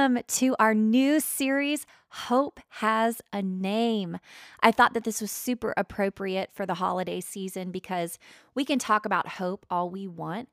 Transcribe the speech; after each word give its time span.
Welcome 0.00 0.22
to 0.26 0.56
our 0.58 0.72
new 0.72 1.20
series, 1.20 1.84
Hope 2.08 2.58
Has 2.70 3.20
a 3.34 3.42
Name. 3.42 4.16
I 4.62 4.72
thought 4.72 4.94
that 4.94 5.04
this 5.04 5.20
was 5.20 5.30
super 5.30 5.74
appropriate 5.76 6.48
for 6.54 6.64
the 6.64 6.72
holiday 6.72 7.20
season 7.20 7.70
because 7.70 8.18
we 8.54 8.64
can 8.64 8.78
talk 8.78 9.04
about 9.04 9.32
hope 9.32 9.66
all 9.70 9.90
we 9.90 10.06
want, 10.08 10.48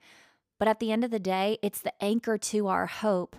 but 0.60 0.68
at 0.68 0.82
the 0.82 0.92
end 0.92 1.06
of 1.06 1.12
the 1.12 1.18
day, 1.20 1.60
it's 1.62 1.80
the 1.80 1.94
anchor 2.04 2.38
to 2.38 2.68
our 2.68 2.88
hope 2.88 3.38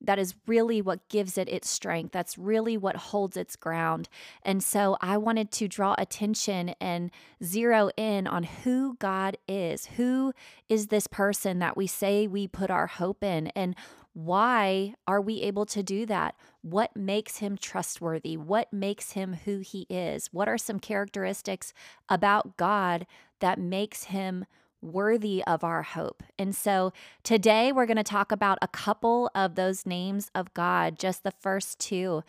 that 0.00 0.18
is 0.18 0.34
really 0.46 0.80
what 0.80 1.08
gives 1.08 1.38
it 1.38 1.48
its 1.48 1.68
strength. 1.68 2.12
That's 2.12 2.36
really 2.38 2.76
what 2.76 2.96
holds 2.96 3.36
its 3.36 3.54
ground. 3.54 4.08
And 4.42 4.62
so 4.62 4.96
I 5.00 5.16
wanted 5.16 5.50
to 5.52 5.68
draw 5.68 5.94
attention 5.98 6.70
and 6.80 7.10
zero 7.44 7.90
in 7.96 8.26
on 8.26 8.42
who 8.44 8.96
God 8.98 9.36
is. 9.46 9.86
Who 9.96 10.32
is 10.68 10.88
this 10.88 11.06
person 11.06 11.60
that 11.60 11.76
we 11.76 11.86
say 11.86 12.26
we 12.26 12.48
put 12.48 12.70
our 12.70 12.86
hope 12.88 13.22
in? 13.22 13.48
And 13.48 13.76
why 14.14 14.94
are 15.06 15.20
we 15.20 15.40
able 15.42 15.66
to 15.66 15.82
do 15.82 16.06
that? 16.06 16.34
What 16.60 16.96
makes 16.96 17.38
him 17.38 17.56
trustworthy? 17.56 18.36
What 18.36 18.72
makes 18.72 19.12
him 19.12 19.38
who 19.44 19.58
he 19.60 19.86
is? 19.88 20.28
What 20.32 20.48
are 20.48 20.58
some 20.58 20.78
characteristics 20.78 21.72
about 22.08 22.56
God 22.56 23.06
that 23.40 23.58
makes 23.58 24.04
him 24.04 24.44
worthy 24.82 25.42
of 25.46 25.62
our 25.62 25.82
hope. 25.82 26.22
And 26.38 26.54
so 26.54 26.92
today 27.22 27.70
we're 27.72 27.86
going 27.86 27.96
to 27.96 28.02
talk 28.02 28.32
about 28.32 28.58
a 28.60 28.68
couple 28.68 29.30
of 29.34 29.54
those 29.54 29.86
names 29.86 30.30
of 30.34 30.52
God, 30.54 30.98
just 30.98 31.22
the 31.22 31.30
first 31.30 31.78
two. 31.78 32.24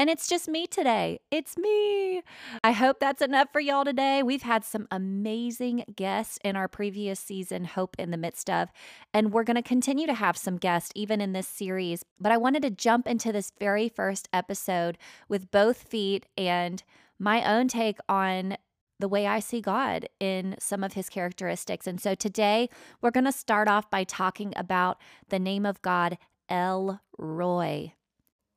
And 0.00 0.08
it's 0.08 0.28
just 0.28 0.46
me 0.46 0.68
today. 0.68 1.18
It's 1.32 1.58
me. 1.58 2.22
I 2.62 2.70
hope 2.70 3.00
that's 3.00 3.20
enough 3.20 3.48
for 3.52 3.58
y'all 3.58 3.84
today. 3.84 4.22
We've 4.22 4.42
had 4.42 4.64
some 4.64 4.86
amazing 4.92 5.84
guests 5.96 6.38
in 6.44 6.54
our 6.54 6.68
previous 6.68 7.18
season, 7.18 7.64
Hope 7.64 7.96
in 7.98 8.12
the 8.12 8.16
Midst 8.16 8.48
of, 8.48 8.68
and 9.12 9.32
we're 9.32 9.42
going 9.42 9.56
to 9.56 9.62
continue 9.62 10.06
to 10.06 10.14
have 10.14 10.36
some 10.36 10.56
guests 10.56 10.92
even 10.94 11.20
in 11.20 11.32
this 11.32 11.48
series. 11.48 12.04
But 12.20 12.30
I 12.30 12.36
wanted 12.36 12.62
to 12.62 12.70
jump 12.70 13.08
into 13.08 13.32
this 13.32 13.50
very 13.58 13.88
first 13.88 14.28
episode 14.32 14.98
with 15.28 15.50
both 15.50 15.82
feet 15.82 16.26
and 16.36 16.80
my 17.18 17.42
own 17.42 17.66
take 17.66 17.98
on 18.08 18.56
the 19.00 19.08
way 19.08 19.26
I 19.26 19.40
see 19.40 19.60
God 19.60 20.08
in 20.20 20.54
some 20.60 20.84
of 20.84 20.92
his 20.92 21.08
characteristics. 21.08 21.88
And 21.88 22.00
so 22.00 22.14
today 22.14 22.68
we're 23.00 23.10
going 23.10 23.24
to 23.24 23.32
start 23.32 23.66
off 23.66 23.90
by 23.90 24.04
talking 24.04 24.52
about 24.54 24.98
the 25.28 25.40
name 25.40 25.66
of 25.66 25.82
God, 25.82 26.18
El 26.48 27.00
Roi. 27.18 27.94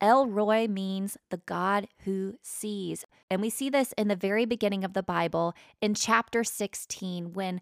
El 0.02 0.26
Roi 0.26 0.68
means 0.68 1.18
the 1.30 1.42
God 1.46 1.88
who 2.06 2.36
sees. 2.42 3.06
And 3.30 3.40
we 3.42 3.52
see 3.52 3.70
this 3.70 3.94
in 3.98 4.08
the 4.08 4.16
very 4.16 4.46
beginning 4.46 4.84
of 4.84 4.94
the 4.94 5.04
Bible 5.04 5.54
in 5.80 5.94
chapter 5.94 6.44
16 6.44 7.34
when 7.34 7.62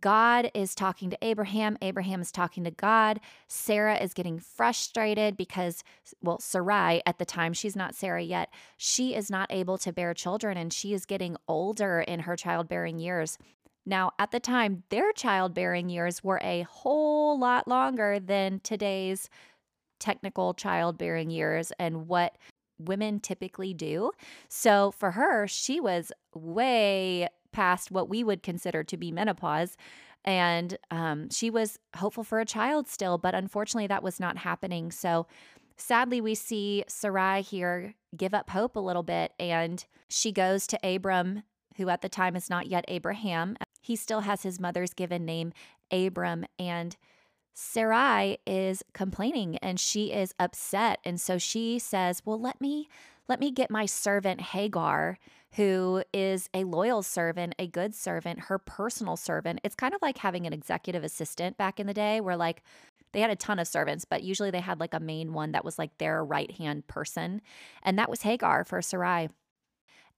God 0.00 0.50
is 0.54 0.74
talking 0.74 1.10
to 1.10 1.18
Abraham. 1.20 1.76
Abraham 1.82 2.20
is 2.20 2.32
talking 2.32 2.64
to 2.64 2.70
God. 2.70 3.20
Sarah 3.48 3.96
is 3.96 4.14
getting 4.14 4.38
frustrated 4.38 5.36
because, 5.36 5.82
well, 6.22 6.38
Sarai 6.38 7.02
at 7.04 7.18
the 7.18 7.24
time, 7.24 7.52
she's 7.52 7.76
not 7.76 7.94
Sarah 7.94 8.22
yet, 8.22 8.48
she 8.76 9.14
is 9.14 9.30
not 9.30 9.52
able 9.52 9.76
to 9.78 9.92
bear 9.92 10.14
children 10.14 10.56
and 10.56 10.72
she 10.72 10.94
is 10.94 11.04
getting 11.04 11.36
older 11.46 12.00
in 12.00 12.20
her 12.20 12.36
childbearing 12.36 12.98
years. 12.98 13.38
Now, 13.84 14.12
at 14.18 14.30
the 14.30 14.40
time, 14.40 14.84
their 14.90 15.12
childbearing 15.12 15.88
years 15.88 16.22
were 16.22 16.40
a 16.42 16.62
whole 16.62 17.38
lot 17.38 17.66
longer 17.66 18.20
than 18.20 18.60
today's 18.60 19.28
technical 20.02 20.52
childbearing 20.52 21.30
years 21.30 21.72
and 21.78 22.08
what 22.08 22.36
women 22.78 23.20
typically 23.20 23.72
do. 23.72 24.10
So 24.48 24.90
for 24.90 25.12
her, 25.12 25.46
she 25.46 25.78
was 25.78 26.10
way 26.34 27.28
past 27.52 27.92
what 27.92 28.08
we 28.08 28.24
would 28.24 28.42
consider 28.42 28.82
to 28.82 28.96
be 28.96 29.12
menopause. 29.12 29.76
And 30.24 30.76
um, 30.90 31.30
she 31.30 31.50
was 31.50 31.78
hopeful 31.96 32.24
for 32.24 32.40
a 32.40 32.44
child 32.44 32.88
still, 32.88 33.16
but 33.16 33.34
unfortunately, 33.34 33.86
that 33.86 34.02
was 34.02 34.18
not 34.18 34.38
happening. 34.38 34.90
So 34.90 35.26
sadly, 35.76 36.20
we 36.20 36.34
see 36.34 36.84
Sarai 36.88 37.42
here 37.42 37.94
give 38.16 38.34
up 38.34 38.50
hope 38.50 38.74
a 38.74 38.80
little 38.80 39.02
bit, 39.04 39.32
and 39.38 39.84
she 40.08 40.32
goes 40.32 40.66
to 40.68 40.78
Abram, 40.82 41.44
who 41.76 41.88
at 41.88 42.02
the 42.02 42.08
time 42.08 42.36
is 42.36 42.50
not 42.50 42.66
yet 42.66 42.84
Abraham. 42.88 43.56
He 43.80 43.96
still 43.96 44.20
has 44.20 44.42
his 44.42 44.60
mother's 44.60 44.94
given 44.94 45.24
name, 45.24 45.52
Abram, 45.90 46.46
and 46.58 46.96
Sarai 47.54 48.38
is 48.46 48.82
complaining 48.92 49.58
and 49.58 49.78
she 49.78 50.12
is 50.12 50.34
upset. 50.38 50.98
And 51.04 51.20
so 51.20 51.38
she 51.38 51.78
says, 51.78 52.22
Well, 52.24 52.40
let 52.40 52.60
me 52.60 52.88
let 53.28 53.40
me 53.40 53.50
get 53.50 53.70
my 53.70 53.86
servant 53.86 54.40
Hagar 54.40 55.18
who 55.56 56.02
is 56.14 56.48
a 56.54 56.64
loyal 56.64 57.02
servant, 57.02 57.54
a 57.58 57.66
good 57.66 57.94
servant, 57.94 58.40
her 58.40 58.58
personal 58.58 59.16
servant. 59.16 59.60
It's 59.62 59.74
kind 59.74 59.94
of 59.94 60.00
like 60.00 60.18
having 60.18 60.46
an 60.46 60.52
executive 60.52 61.04
assistant 61.04 61.58
back 61.58 61.78
in 61.78 61.86
the 61.86 61.94
day 61.94 62.20
where 62.20 62.36
like 62.36 62.62
they 63.12 63.20
had 63.20 63.30
a 63.30 63.36
ton 63.36 63.58
of 63.58 63.68
servants, 63.68 64.06
but 64.06 64.22
usually 64.22 64.50
they 64.50 64.60
had 64.60 64.80
like 64.80 64.94
a 64.94 65.00
main 65.00 65.34
one 65.34 65.52
that 65.52 65.64
was 65.64 65.78
like 65.78 65.98
their 65.98 66.24
right 66.24 66.50
hand 66.52 66.86
person. 66.86 67.42
And 67.82 67.98
that 67.98 68.08
was 68.08 68.22
Hagar 68.22 68.64
for 68.64 68.80
Sarai. 68.80 69.28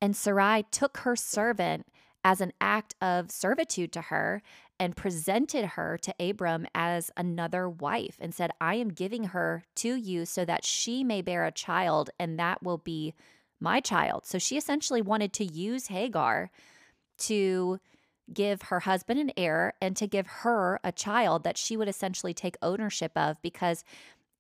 And 0.00 0.14
Sarai 0.14 0.64
took 0.70 0.98
her 0.98 1.16
servant 1.16 1.86
as 2.24 2.40
an 2.40 2.52
act 2.60 2.94
of 3.02 3.30
servitude 3.30 3.92
to 3.92 4.00
her 4.00 4.42
and 4.80 4.96
presented 4.96 5.64
her 5.64 5.98
to 5.98 6.14
Abram 6.18 6.66
as 6.74 7.10
another 7.16 7.68
wife 7.68 8.16
and 8.18 8.34
said, 8.34 8.50
I 8.60 8.74
am 8.76 8.88
giving 8.88 9.24
her 9.24 9.64
to 9.76 9.94
you 9.94 10.24
so 10.24 10.44
that 10.44 10.64
she 10.64 11.04
may 11.04 11.22
bear 11.22 11.44
a 11.44 11.52
child, 11.52 12.10
and 12.18 12.38
that 12.38 12.62
will 12.62 12.78
be 12.78 13.14
my 13.60 13.80
child. 13.80 14.26
So 14.26 14.38
she 14.38 14.56
essentially 14.56 15.02
wanted 15.02 15.32
to 15.34 15.44
use 15.44 15.86
Hagar 15.88 16.50
to 17.18 17.78
give 18.32 18.62
her 18.62 18.80
husband 18.80 19.20
an 19.20 19.30
heir 19.36 19.74
and 19.80 19.96
to 19.96 20.06
give 20.06 20.26
her 20.26 20.80
a 20.82 20.90
child 20.90 21.44
that 21.44 21.58
she 21.58 21.76
would 21.76 21.88
essentially 21.88 22.32
take 22.32 22.56
ownership 22.62 23.12
of 23.14 23.40
because 23.42 23.84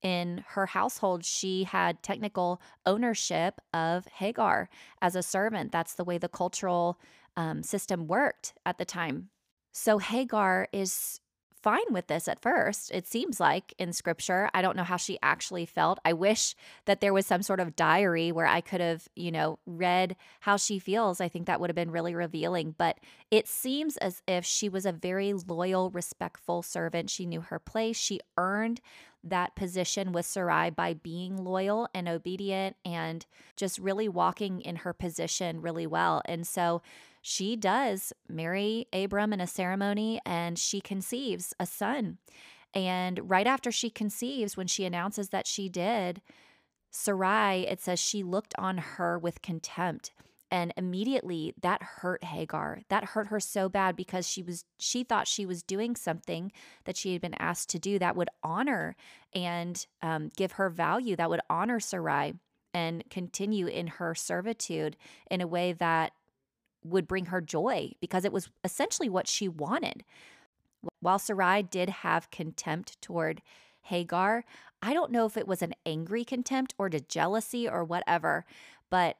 in 0.02 0.44
her 0.48 0.66
household, 0.66 1.24
she 1.24 1.64
had 1.64 2.02
technical 2.02 2.60
ownership 2.84 3.60
of 3.72 4.06
Hagar 4.06 4.68
as 5.00 5.16
a 5.16 5.22
servant. 5.22 5.72
That's 5.72 5.94
the 5.94 6.04
way 6.04 6.18
the 6.18 6.28
cultural 6.28 6.98
um, 7.36 7.62
system 7.62 8.06
worked 8.06 8.54
at 8.64 8.78
the 8.78 8.84
time. 8.84 9.30
So 9.72 9.98
Hagar 9.98 10.68
is 10.72 11.20
fine 11.64 11.92
with 11.92 12.08
this 12.08 12.28
at 12.28 12.42
first, 12.42 12.90
it 12.92 13.06
seems 13.06 13.40
like 13.40 13.72
in 13.78 13.90
scripture. 13.94 14.50
I 14.52 14.60
don't 14.60 14.76
know 14.76 14.84
how 14.84 14.98
she 14.98 15.18
actually 15.22 15.64
felt. 15.64 15.98
I 16.04 16.12
wish 16.12 16.54
that 16.84 17.00
there 17.00 17.14
was 17.14 17.24
some 17.24 17.40
sort 17.40 17.58
of 17.58 17.74
diary 17.74 18.30
where 18.30 18.46
I 18.46 18.60
could 18.60 18.82
have, 18.82 19.08
you 19.16 19.32
know, 19.32 19.58
read 19.64 20.14
how 20.40 20.58
she 20.58 20.78
feels. 20.78 21.22
I 21.22 21.28
think 21.30 21.46
that 21.46 21.60
would 21.60 21.70
have 21.70 21.74
been 21.74 21.90
really 21.90 22.14
revealing. 22.14 22.74
But 22.76 22.98
it 23.30 23.48
seems 23.48 23.96
as 23.96 24.20
if 24.28 24.44
she 24.44 24.68
was 24.68 24.84
a 24.84 24.92
very 24.92 25.32
loyal, 25.32 25.88
respectful 25.88 26.62
servant. 26.62 27.08
She 27.08 27.24
knew 27.24 27.40
her 27.40 27.58
place. 27.58 27.96
She 27.96 28.20
earned 28.36 28.82
that 29.26 29.56
position 29.56 30.12
with 30.12 30.26
Sarai 30.26 30.68
by 30.68 30.92
being 30.92 31.42
loyal 31.42 31.88
and 31.94 32.10
obedient 32.10 32.76
and 32.84 33.24
just 33.56 33.78
really 33.78 34.06
walking 34.06 34.60
in 34.60 34.76
her 34.76 34.92
position 34.92 35.62
really 35.62 35.86
well. 35.86 36.20
And 36.26 36.46
so 36.46 36.82
she 37.26 37.56
does 37.56 38.12
marry 38.28 38.86
Abram 38.92 39.32
in 39.32 39.40
a 39.40 39.46
ceremony 39.46 40.20
and 40.26 40.58
she 40.58 40.78
conceives 40.78 41.54
a 41.58 41.64
son. 41.64 42.18
And 42.74 43.30
right 43.30 43.46
after 43.46 43.72
she 43.72 43.88
conceives, 43.88 44.58
when 44.58 44.66
she 44.66 44.84
announces 44.84 45.30
that 45.30 45.46
she 45.46 45.70
did, 45.70 46.20
Sarai, 46.90 47.66
it 47.66 47.80
says 47.80 47.98
she 47.98 48.22
looked 48.22 48.52
on 48.58 48.76
her 48.76 49.18
with 49.18 49.40
contempt. 49.40 50.12
And 50.50 50.74
immediately 50.76 51.54
that 51.62 51.82
hurt 51.82 52.24
Hagar. 52.24 52.82
That 52.90 53.04
hurt 53.04 53.28
her 53.28 53.40
so 53.40 53.70
bad 53.70 53.96
because 53.96 54.28
she 54.28 54.42
was 54.42 54.66
she 54.78 55.02
thought 55.02 55.26
she 55.26 55.46
was 55.46 55.62
doing 55.62 55.96
something 55.96 56.52
that 56.84 56.98
she 56.98 57.14
had 57.14 57.22
been 57.22 57.36
asked 57.38 57.70
to 57.70 57.78
do 57.78 57.98
that 58.00 58.16
would 58.16 58.28
honor 58.42 58.96
and 59.32 59.86
um, 60.02 60.30
give 60.36 60.52
her 60.52 60.68
value, 60.68 61.16
that 61.16 61.30
would 61.30 61.40
honor 61.48 61.80
Sarai 61.80 62.34
and 62.74 63.02
continue 63.08 63.66
in 63.66 63.86
her 63.86 64.14
servitude 64.14 64.98
in 65.30 65.40
a 65.40 65.46
way 65.46 65.72
that 65.72 66.12
would 66.84 67.08
bring 67.08 67.26
her 67.26 67.40
joy 67.40 67.92
because 68.00 68.24
it 68.24 68.32
was 68.32 68.50
essentially 68.62 69.08
what 69.08 69.26
she 69.26 69.48
wanted. 69.48 70.04
While 71.00 71.18
Sarai 71.18 71.62
did 71.62 71.88
have 71.88 72.30
contempt 72.30 73.00
toward 73.00 73.42
Hagar, 73.82 74.44
I 74.82 74.92
don't 74.92 75.10
know 75.10 75.24
if 75.24 75.36
it 75.36 75.48
was 75.48 75.62
an 75.62 75.74
angry 75.86 76.24
contempt 76.24 76.74
or 76.78 76.90
to 76.90 77.00
jealousy 77.00 77.68
or 77.68 77.84
whatever, 77.84 78.44
but 78.90 79.16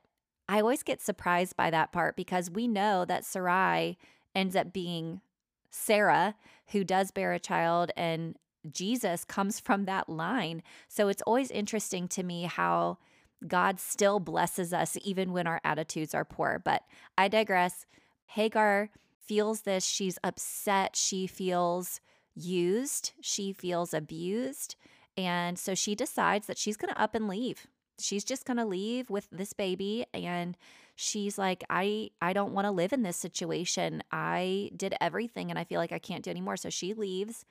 I 0.48 0.60
always 0.60 0.82
get 0.82 1.00
surprised 1.00 1.56
by 1.56 1.70
that 1.70 1.90
part 1.90 2.16
because 2.16 2.50
we 2.50 2.68
know 2.68 3.04
that 3.06 3.24
Sarai 3.24 3.96
ends 4.34 4.54
up 4.54 4.72
being 4.72 5.22
Sarah, 5.70 6.34
who 6.68 6.84
does 6.84 7.10
bear 7.10 7.32
a 7.32 7.38
child, 7.38 7.90
and 7.96 8.36
Jesus 8.70 9.24
comes 9.24 9.58
from 9.58 9.84
that 9.84 10.08
line. 10.08 10.62
So 10.88 11.08
it's 11.08 11.22
always 11.22 11.50
interesting 11.50 12.08
to 12.08 12.22
me 12.22 12.44
how 12.44 12.98
God 13.46 13.78
still 13.80 14.20
blesses 14.20 14.72
us 14.72 14.96
even 15.02 15.32
when 15.32 15.46
our 15.46 15.60
attitudes 15.64 16.14
are 16.14 16.24
poor. 16.24 16.60
But 16.64 16.82
I 17.16 17.28
digress. 17.28 17.86
Hagar 18.26 18.90
feels 19.20 19.62
this. 19.62 19.84
She's 19.84 20.18
upset. 20.24 20.96
She 20.96 21.26
feels 21.26 22.00
used. 22.34 23.12
She 23.20 23.52
feels 23.52 23.94
abused. 23.94 24.76
And 25.16 25.58
so 25.58 25.74
she 25.74 25.94
decides 25.94 26.46
that 26.46 26.58
she's 26.58 26.76
going 26.76 26.92
to 26.92 27.00
up 27.00 27.14
and 27.14 27.28
leave. 27.28 27.66
She's 27.98 28.24
just 28.24 28.44
going 28.44 28.56
to 28.56 28.64
leave 28.64 29.08
with 29.10 29.28
this 29.30 29.52
baby 29.52 30.04
and 30.12 30.56
she's 30.96 31.38
like 31.38 31.62
I 31.70 32.10
I 32.20 32.32
don't 32.32 32.52
want 32.52 32.66
to 32.66 32.72
live 32.72 32.92
in 32.92 33.02
this 33.02 33.16
situation. 33.16 34.02
I 34.10 34.70
did 34.76 34.94
everything 35.00 35.50
and 35.50 35.58
I 35.58 35.64
feel 35.64 35.78
like 35.78 35.92
I 35.92 36.00
can't 36.00 36.24
do 36.24 36.30
anymore. 36.30 36.56
So 36.56 36.70
she 36.70 36.92
leaves 36.92 37.44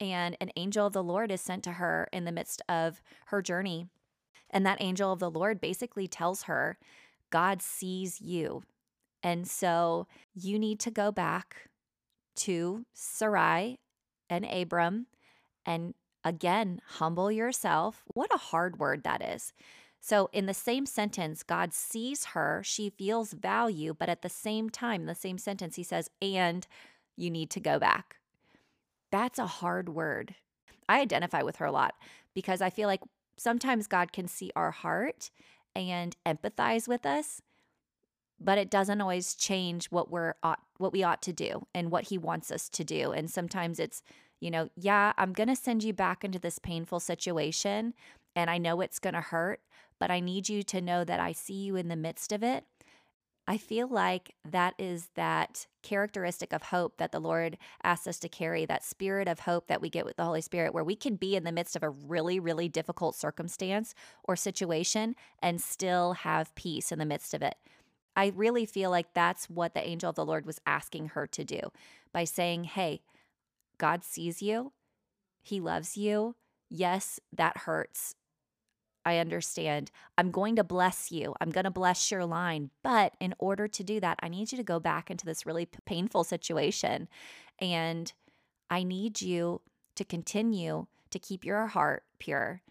and 0.00 0.36
an 0.40 0.50
angel 0.56 0.86
of 0.86 0.92
the 0.92 1.02
Lord 1.02 1.30
is 1.30 1.40
sent 1.40 1.64
to 1.64 1.72
her 1.72 2.08
in 2.12 2.24
the 2.24 2.32
midst 2.32 2.62
of 2.68 3.02
her 3.26 3.42
journey. 3.42 3.86
And 4.50 4.66
that 4.66 4.82
angel 4.82 5.12
of 5.12 5.18
the 5.18 5.30
Lord 5.30 5.60
basically 5.60 6.08
tells 6.08 6.44
her, 6.44 6.78
God 7.30 7.62
sees 7.62 8.20
you. 8.20 8.62
And 9.22 9.46
so 9.46 10.06
you 10.34 10.58
need 10.58 10.80
to 10.80 10.90
go 10.90 11.12
back 11.12 11.68
to 12.36 12.84
Sarai 12.92 13.78
and 14.28 14.44
Abram 14.44 15.06
and 15.66 15.94
again, 16.24 16.80
humble 16.96 17.30
yourself. 17.30 18.02
What 18.14 18.34
a 18.34 18.38
hard 18.38 18.78
word 18.78 19.04
that 19.04 19.22
is. 19.22 19.52
So, 20.02 20.30
in 20.32 20.46
the 20.46 20.54
same 20.54 20.86
sentence, 20.86 21.42
God 21.42 21.74
sees 21.74 22.26
her, 22.26 22.62
she 22.64 22.88
feels 22.88 23.34
value, 23.34 23.94
but 23.96 24.08
at 24.08 24.22
the 24.22 24.30
same 24.30 24.70
time, 24.70 25.04
the 25.04 25.14
same 25.14 25.36
sentence, 25.36 25.76
he 25.76 25.82
says, 25.82 26.08
and 26.22 26.66
you 27.16 27.30
need 27.30 27.50
to 27.50 27.60
go 27.60 27.78
back. 27.78 28.16
That's 29.12 29.38
a 29.38 29.46
hard 29.46 29.90
word. 29.90 30.34
I 30.88 31.00
identify 31.00 31.42
with 31.42 31.56
her 31.56 31.66
a 31.66 31.72
lot 31.72 31.94
because 32.34 32.62
I 32.62 32.70
feel 32.70 32.88
like 32.88 33.02
sometimes 33.40 33.86
God 33.86 34.12
can 34.12 34.28
see 34.28 34.52
our 34.54 34.70
heart 34.70 35.30
and 35.74 36.14
empathize 36.26 36.86
with 36.86 37.06
us, 37.06 37.40
but 38.38 38.58
it 38.58 38.70
doesn't 38.70 39.00
always 39.00 39.34
change 39.34 39.86
what 39.86 40.10
we're 40.10 40.34
ought, 40.42 40.60
what 40.76 40.92
we 40.92 41.02
ought 41.02 41.22
to 41.22 41.32
do 41.32 41.66
and 41.74 41.90
what 41.90 42.08
he 42.08 42.18
wants 42.18 42.50
us 42.50 42.68
to 42.68 42.84
do. 42.84 43.12
And 43.12 43.30
sometimes 43.30 43.78
it's, 43.78 44.02
you 44.40 44.50
know, 44.50 44.68
yeah, 44.76 45.14
I'm 45.16 45.32
going 45.32 45.48
to 45.48 45.56
send 45.56 45.82
you 45.82 45.94
back 45.94 46.22
into 46.22 46.38
this 46.38 46.58
painful 46.58 47.00
situation 47.00 47.94
and 48.36 48.50
I 48.50 48.58
know 48.58 48.82
it's 48.82 48.98
going 48.98 49.14
to 49.14 49.20
hurt, 49.22 49.60
but 49.98 50.10
I 50.10 50.20
need 50.20 50.50
you 50.50 50.62
to 50.64 50.80
know 50.82 51.02
that 51.04 51.18
I 51.20 51.32
see 51.32 51.54
you 51.54 51.76
in 51.76 51.88
the 51.88 51.96
midst 51.96 52.32
of 52.32 52.42
it 52.42 52.64
I 53.50 53.56
feel 53.56 53.88
like 53.88 54.36
that 54.48 54.74
is 54.78 55.08
that 55.16 55.66
characteristic 55.82 56.52
of 56.52 56.62
hope 56.62 56.98
that 56.98 57.10
the 57.10 57.18
Lord 57.18 57.58
asks 57.82 58.06
us 58.06 58.20
to 58.20 58.28
carry, 58.28 58.64
that 58.64 58.84
spirit 58.84 59.26
of 59.26 59.40
hope 59.40 59.66
that 59.66 59.82
we 59.82 59.90
get 59.90 60.04
with 60.04 60.16
the 60.16 60.24
Holy 60.24 60.40
Spirit, 60.40 60.72
where 60.72 60.84
we 60.84 60.94
can 60.94 61.16
be 61.16 61.34
in 61.34 61.42
the 61.42 61.50
midst 61.50 61.74
of 61.74 61.82
a 61.82 61.90
really, 61.90 62.38
really 62.38 62.68
difficult 62.68 63.16
circumstance 63.16 63.92
or 64.22 64.36
situation 64.36 65.16
and 65.42 65.60
still 65.60 66.12
have 66.12 66.54
peace 66.54 66.92
in 66.92 67.00
the 67.00 67.04
midst 67.04 67.34
of 67.34 67.42
it. 67.42 67.56
I 68.14 68.32
really 68.36 68.66
feel 68.66 68.88
like 68.88 69.14
that's 69.14 69.50
what 69.50 69.74
the 69.74 69.84
angel 69.84 70.10
of 70.10 70.14
the 70.14 70.24
Lord 70.24 70.46
was 70.46 70.60
asking 70.64 71.08
her 71.08 71.26
to 71.26 71.42
do 71.42 71.72
by 72.12 72.22
saying, 72.22 72.62
Hey, 72.62 73.00
God 73.78 74.04
sees 74.04 74.40
you, 74.40 74.70
He 75.42 75.58
loves 75.58 75.96
you. 75.96 76.36
Yes, 76.68 77.18
that 77.32 77.56
hurts. 77.56 78.14
I 79.04 79.18
understand. 79.18 79.90
I'm 80.18 80.30
going 80.30 80.56
to 80.56 80.64
bless 80.64 81.10
you. 81.10 81.34
I'm 81.40 81.50
going 81.50 81.64
to 81.64 81.70
bless 81.70 82.10
your 82.10 82.26
line. 82.26 82.70
But 82.82 83.14
in 83.20 83.34
order 83.38 83.66
to 83.66 83.82
do 83.82 83.98
that, 84.00 84.18
I 84.22 84.28
need 84.28 84.52
you 84.52 84.58
to 84.58 84.64
go 84.64 84.78
back 84.78 85.10
into 85.10 85.24
this 85.24 85.46
really 85.46 85.66
painful 85.86 86.24
situation. 86.24 87.08
And 87.58 88.12
I 88.68 88.82
need 88.82 89.20
you 89.20 89.62
to 89.94 90.04
continue 90.04 90.86
to 91.10 91.18
keep 91.18 91.44
your 91.44 91.66
heart 91.68 92.04
pure. 92.18 92.62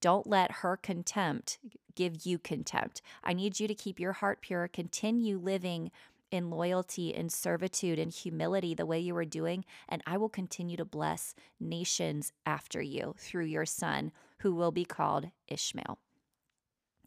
Don't 0.00 0.26
let 0.26 0.52
her 0.52 0.76
contempt 0.76 1.58
give 1.94 2.26
you 2.26 2.38
contempt. 2.38 3.00
I 3.24 3.32
need 3.32 3.58
you 3.58 3.66
to 3.66 3.74
keep 3.74 3.98
your 3.98 4.12
heart 4.12 4.42
pure, 4.42 4.68
continue 4.68 5.38
living 5.38 5.90
in 6.30 6.50
loyalty, 6.50 7.14
in 7.14 7.28
servitude, 7.28 7.98
in 7.98 8.10
humility, 8.10 8.74
the 8.74 8.86
way 8.86 8.98
you 8.98 9.14
were 9.14 9.24
doing. 9.24 9.64
And 9.88 10.02
I 10.06 10.16
will 10.16 10.28
continue 10.28 10.76
to 10.76 10.84
bless 10.84 11.34
nations 11.60 12.32
after 12.44 12.82
you 12.82 13.14
through 13.18 13.46
your 13.46 13.66
son, 13.66 14.12
who 14.38 14.54
will 14.54 14.72
be 14.72 14.84
called 14.84 15.30
Ishmael. 15.48 15.98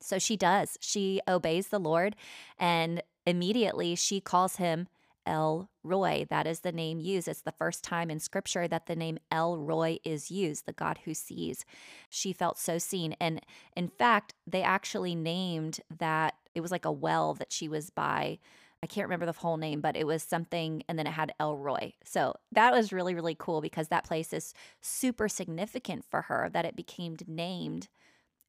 So 0.02 0.18
she 0.18 0.38
does. 0.38 0.78
She 0.80 1.20
obeys 1.28 1.68
the 1.68 1.80
Lord, 1.80 2.16
and 2.58 3.04
immediately 3.26 3.96
she 3.96 4.22
calls 4.22 4.56
him 4.56 4.88
El 5.26 5.70
Roi. 5.84 6.26
That 6.30 6.48
is 6.48 6.62
the 6.62 6.72
name 6.72 7.00
used. 7.00 7.28
It's 7.28 7.42
the 7.42 7.52
first 7.52 7.84
time 7.84 8.10
in 8.10 8.20
scripture 8.20 8.68
that 8.68 8.88
the 8.88 8.96
name 8.96 9.20
El 9.32 9.58
Roi 9.58 10.00
is 10.04 10.32
used, 10.32 10.66
the 10.66 10.74
God 10.74 11.00
who 11.06 11.14
sees. 11.14 11.66
She 12.10 12.34
felt 12.34 12.58
so 12.58 12.78
seen. 12.78 13.16
And 13.20 13.42
in 13.76 13.90
fact, 13.90 14.34
they 14.48 14.64
actually 14.64 15.16
named 15.16 15.82
that 15.96 16.36
it 16.56 16.62
was 16.62 16.72
like 16.72 16.86
a 16.86 16.92
well 16.92 17.34
that 17.36 17.52
she 17.52 17.68
was 17.68 17.90
by 17.90 18.40
I 18.82 18.88
can't 18.88 19.08
remember 19.08 19.26
the 19.26 19.34
whole 19.34 19.58
name, 19.58 19.82
but 19.82 19.98
it 19.98 20.08
was 20.08 20.24
something, 20.24 20.84
and 20.88 20.98
then 20.98 21.06
it 21.06 21.12
had 21.12 21.34
El 21.40 21.58
Roi. 21.58 21.94
So 22.06 22.34
that 22.52 22.74
was 22.74 22.94
really, 22.94 23.14
really 23.14 23.36
cool 23.38 23.60
because 23.60 23.90
that 23.90 24.06
place 24.06 24.32
is 24.32 24.54
super 24.82 25.28
significant 25.28 26.06
for 26.10 26.24
her 26.24 26.50
that 26.54 26.66
it 26.66 26.76
became 26.76 27.18
named 27.28 27.90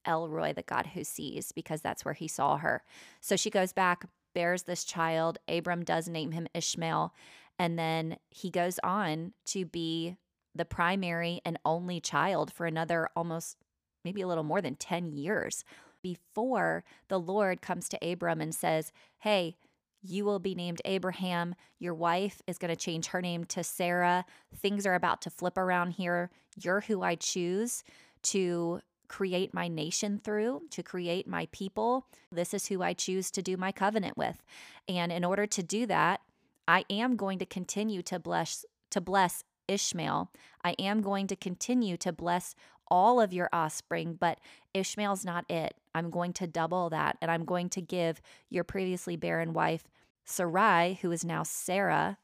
El 0.04 0.28
Roi, 0.28 0.52
the 0.52 0.62
God 0.62 0.88
who 0.88 1.02
sees, 1.04 1.52
because 1.52 1.80
that's 1.80 2.04
where 2.04 2.14
he 2.14 2.28
saw 2.28 2.58
her. 2.58 2.84
So 3.20 3.36
she 3.36 3.50
goes 3.50 3.72
back, 3.72 4.06
bears 4.34 4.62
this 4.62 4.84
child. 4.84 5.38
Abram 5.48 5.84
does 5.84 6.08
name 6.08 6.30
him 6.30 6.46
Ishmael. 6.54 7.12
And 7.58 7.78
then 7.78 8.16
he 8.30 8.50
goes 8.50 8.78
on 8.82 9.32
to 9.46 9.64
be 9.64 10.16
the 10.54 10.64
primary 10.64 11.40
and 11.44 11.58
only 11.64 12.00
child 12.00 12.52
for 12.52 12.66
another 12.66 13.08
almost 13.14 13.56
maybe 14.04 14.22
a 14.22 14.26
little 14.26 14.44
more 14.44 14.62
than 14.62 14.74
10 14.76 15.12
years 15.12 15.64
before 16.02 16.84
the 17.08 17.20
Lord 17.20 17.60
comes 17.60 17.88
to 17.88 17.98
Abram 18.02 18.40
and 18.40 18.54
says, 18.54 18.92
Hey, 19.18 19.56
you 20.02 20.25
will 20.25 20.38
be 20.38 20.55
named 20.55 20.81
Abraham. 20.85 21.55
Your 21.79 21.94
wife 21.94 22.41
is 22.47 22.58
going 22.58 22.70
to 22.70 22.76
change 22.76 23.08
her 23.08 23.20
name 23.20 23.44
to 23.44 23.62
Sarah. 23.62 24.25
Things 24.56 24.87
are 24.87 24.94
about 24.94 25.23
to 25.23 25.31
flip 25.31 25.58
around 25.58 25.93
here. 25.93 26.31
You're 26.56 26.81
who 26.81 27.02
I 27.02 27.14
choose 27.14 27.82
to 28.23 28.81
create 29.08 29.52
my 29.52 29.67
nation 29.69 30.20
through, 30.23 30.62
to 30.70 30.82
create 30.82 31.26
my 31.26 31.49
people. 31.50 32.06
This 32.31 32.55
is 32.55 32.69
who 32.69 32.81
I 32.82 32.93
choose 32.93 33.31
to 33.32 33.43
do 33.43 33.56
my 33.56 33.73
covenant 33.73 34.17
with. 34.17 34.43
And 34.88 35.11
in 35.11 35.25
order 35.25 35.47
to 35.47 35.62
do 35.62 35.85
that, 35.87 36.20
I 36.69 36.85
am 36.88 37.17
going 37.17 37.38
to 37.41 37.47
continue 37.47 38.02
to 38.02 38.19
bless 38.19 38.64
to 38.91 39.00
bless 39.00 39.44
Ishmael. 39.69 40.31
I 40.64 40.73
am 40.79 41.00
going 41.00 41.26
to 41.29 41.37
continue 41.37 41.97
to 41.99 42.12
bless 42.12 42.55
all 42.90 43.20
of 43.20 43.32
your 43.32 43.48
offspring, 43.52 44.16
but 44.19 44.38
Ishmael's 44.75 45.25
not 45.25 45.50
it. 45.50 45.75
I'm 45.94 46.10
going 46.10 46.32
to 46.34 46.46
double 46.46 46.90
that, 46.90 47.16
and 47.20 47.31
I'm 47.31 47.44
going 47.44 47.68
to 47.70 47.80
give 47.80 48.20
your 48.49 48.64
previously 48.64 49.16
barren 49.16 49.52
wife, 49.52 49.85
Sarai, 50.25 50.99
who 51.02 51.11
is 51.11 51.25
now 51.25 51.42
Sarah, 51.42 52.18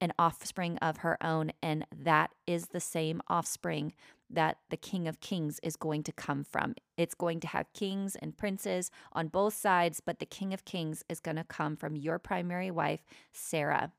an 0.00 0.12
offspring 0.18 0.76
of 0.78 0.98
her 0.98 1.16
own. 1.24 1.52
And 1.62 1.86
that 1.96 2.34
is 2.46 2.68
the 2.68 2.80
same 2.80 3.22
offspring 3.28 3.94
that 4.30 4.58
the 4.70 4.76
King 4.76 5.06
of 5.08 5.20
Kings 5.20 5.60
is 5.62 5.76
going 5.76 6.02
to 6.04 6.12
come 6.12 6.44
from. 6.44 6.74
It's 6.96 7.14
going 7.14 7.40
to 7.40 7.48
have 7.48 7.72
kings 7.72 8.16
and 8.16 8.36
princes 8.36 8.90
on 9.12 9.28
both 9.28 9.54
sides, 9.54 10.00
but 10.04 10.18
the 10.18 10.26
King 10.26 10.52
of 10.52 10.64
Kings 10.64 11.04
is 11.08 11.20
going 11.20 11.36
to 11.36 11.44
come 11.44 11.76
from 11.76 11.96
your 11.96 12.18
primary 12.18 12.70
wife, 12.70 13.04
Sarah. 13.32 13.92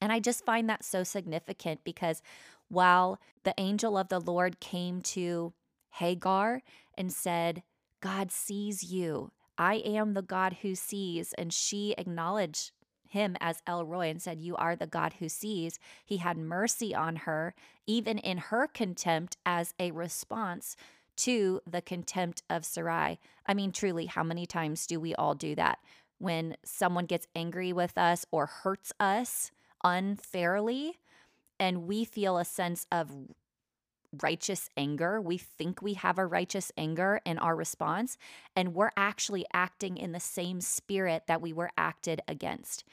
And 0.00 0.12
I 0.12 0.20
just 0.20 0.44
find 0.44 0.68
that 0.68 0.84
so 0.84 1.02
significant 1.02 1.80
because 1.84 2.22
while 2.68 3.18
the 3.44 3.54
angel 3.58 3.96
of 3.96 4.08
the 4.08 4.20
Lord 4.20 4.60
came 4.60 5.00
to 5.02 5.52
Hagar 5.92 6.62
and 6.96 7.12
said, 7.12 7.62
God 8.00 8.30
sees 8.30 8.84
you. 8.84 9.32
I 9.56 9.76
am 9.76 10.14
the 10.14 10.22
God 10.22 10.58
who 10.62 10.74
sees. 10.74 11.32
And 11.36 11.52
she 11.52 11.94
acknowledged 11.98 12.70
him 13.08 13.36
as 13.40 13.62
El 13.66 13.84
Roi 13.84 14.08
and 14.08 14.22
said, 14.22 14.40
You 14.40 14.54
are 14.56 14.76
the 14.76 14.86
God 14.86 15.14
who 15.18 15.28
sees. 15.28 15.78
He 16.04 16.18
had 16.18 16.36
mercy 16.36 16.94
on 16.94 17.16
her, 17.16 17.54
even 17.86 18.18
in 18.18 18.38
her 18.38 18.66
contempt, 18.66 19.36
as 19.44 19.74
a 19.78 19.90
response 19.90 20.76
to 21.16 21.60
the 21.68 21.82
contempt 21.82 22.42
of 22.48 22.64
Sarai. 22.64 23.18
I 23.46 23.54
mean, 23.54 23.72
truly, 23.72 24.06
how 24.06 24.22
many 24.22 24.46
times 24.46 24.86
do 24.86 25.00
we 25.00 25.14
all 25.14 25.34
do 25.34 25.54
that? 25.56 25.78
When 26.18 26.56
someone 26.64 27.06
gets 27.06 27.26
angry 27.34 27.72
with 27.72 27.96
us 27.96 28.24
or 28.30 28.46
hurts 28.46 28.92
us 29.00 29.50
unfairly, 29.82 30.98
and 31.58 31.86
we 31.86 32.04
feel 32.04 32.38
a 32.38 32.44
sense 32.44 32.86
of 32.90 33.10
righteous 34.22 34.70
anger. 34.76 35.20
We 35.20 35.38
think 35.38 35.82
we 35.82 35.94
have 35.94 36.18
a 36.18 36.26
righteous 36.26 36.72
anger 36.76 37.20
in 37.24 37.38
our 37.38 37.54
response, 37.54 38.16
and 38.56 38.74
we're 38.74 38.92
actually 38.96 39.44
acting 39.52 39.96
in 39.96 40.12
the 40.12 40.20
same 40.20 40.60
spirit 40.60 41.24
that 41.26 41.42
we 41.42 41.52
were 41.52 41.70
acted 41.76 42.22
against. 42.26 42.84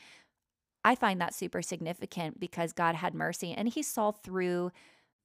I 0.83 0.95
find 0.95 1.19
that 1.19 1.33
super 1.33 1.61
significant 1.61 2.39
because 2.39 2.73
God 2.73 2.95
had 2.95 3.15
mercy 3.15 3.53
and 3.53 3.69
He 3.69 3.81
saw 3.81 4.11
through 4.11 4.71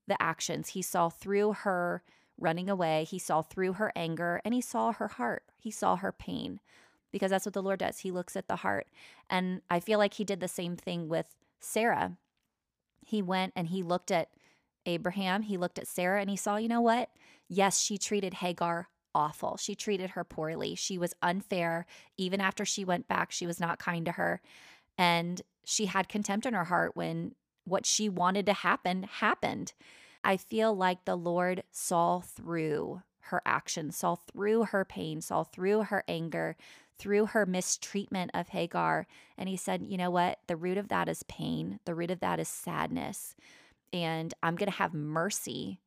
the 0.06 0.20
actions. 0.20 0.70
He 0.70 0.82
saw 0.82 1.11
through 1.11 1.52
her 1.52 2.02
running 2.38 2.70
away, 2.70 3.04
He 3.04 3.18
saw 3.18 3.42
through 3.42 3.75
her 3.75 3.92
anger, 3.94 4.40
and 4.44 4.54
He 4.54 4.62
saw 4.62 4.92
her 4.92 5.09
heart. 5.09 5.42
He 5.59 5.70
saw 5.70 5.97
her 5.97 6.12
pain 6.12 6.61
because 7.12 7.30
that's 7.30 7.44
what 7.44 7.52
the 7.52 7.62
Lord 7.62 7.80
does. 7.80 7.99
He 7.99 8.11
looks 8.11 8.37
at 8.37 8.49
the 8.49 8.56
heart. 8.56 8.87
And 9.28 9.61
I 9.68 9.80
feel 9.80 9.99
like 9.99 10.14
He 10.14 10.25
did 10.25 10.40
the 10.40 10.49
same 10.49 10.76
thing 10.76 11.09
with 11.09 11.26
Sarah. 11.61 12.16
He 13.11 13.23
went 13.23 13.52
and 13.57 13.69
He 13.69 13.83
looked 13.83 14.11
at 14.11 14.29
Abraham, 14.87 15.43
he 15.43 15.57
looked 15.57 15.79
at 15.79 15.87
Sarah 15.87 16.21
and 16.21 16.31
he 16.31 16.37
saw, 16.37 16.57
you 16.57 16.69
know 16.69 16.81
what? 16.81 17.11
Yes, 17.49 17.81
she 17.81 17.99
treated 17.99 18.35
Hagar 18.35 18.88
awful. 19.14 19.57
She 19.57 19.75
treated 19.75 20.11
her 20.11 20.25
poorly. 20.25 20.75
She 20.75 20.99
was 20.99 21.14
unfair. 21.23 21.87
Even 22.17 22.40
after 22.40 22.64
she 22.64 22.85
went 22.85 23.09
back, 23.09 23.33
she 23.33 23.47
was 23.47 23.61
not 23.61 23.79
kind 23.79 24.07
to 24.07 24.12
her. 24.12 24.40
And 24.97 25.43
she 25.64 25.87
had 25.87 26.09
contempt 26.09 26.47
in 26.47 26.55
her 26.55 26.64
heart 26.64 26.97
when 26.97 27.35
what 27.64 27.87
she 27.87 28.09
wanted 28.09 28.47
to 28.47 28.52
happen 28.52 29.02
happened. 29.02 29.73
I 30.23 30.37
feel 30.37 30.75
like 30.75 31.05
the 31.05 31.17
Lord 31.17 31.64
saw 31.71 32.21
through 32.21 33.02
her 33.25 33.43
actions, 33.45 33.97
saw 33.97 34.17
through 34.17 34.64
her 34.64 34.85
pain, 34.85 35.21
saw 35.21 35.45
through 35.45 35.85
her 35.85 36.05
anger, 36.09 36.57
through 37.00 37.26
her 37.26 37.47
mistreatment 37.47 38.30
of 38.35 38.50
Hagar. 38.50 39.07
And 39.38 39.49
he 39.49 39.57
said, 39.57 39.83
You 39.83 39.99
know 39.99 40.11
what? 40.11 40.38
The 40.47 40.57
root 40.57 40.78
of 40.78 40.88
that 40.90 41.09
is 41.09 41.25
pain, 41.25 41.80
the 41.87 41.97
root 41.97 42.12
of 42.12 42.21
that 42.21 42.38
is 42.40 42.49
sadness. 42.49 43.35
and 43.92 44.35
I'm 44.42 44.57
going 44.57 44.71
to 44.71 44.78
have 44.78 44.95
mercy 44.95 45.80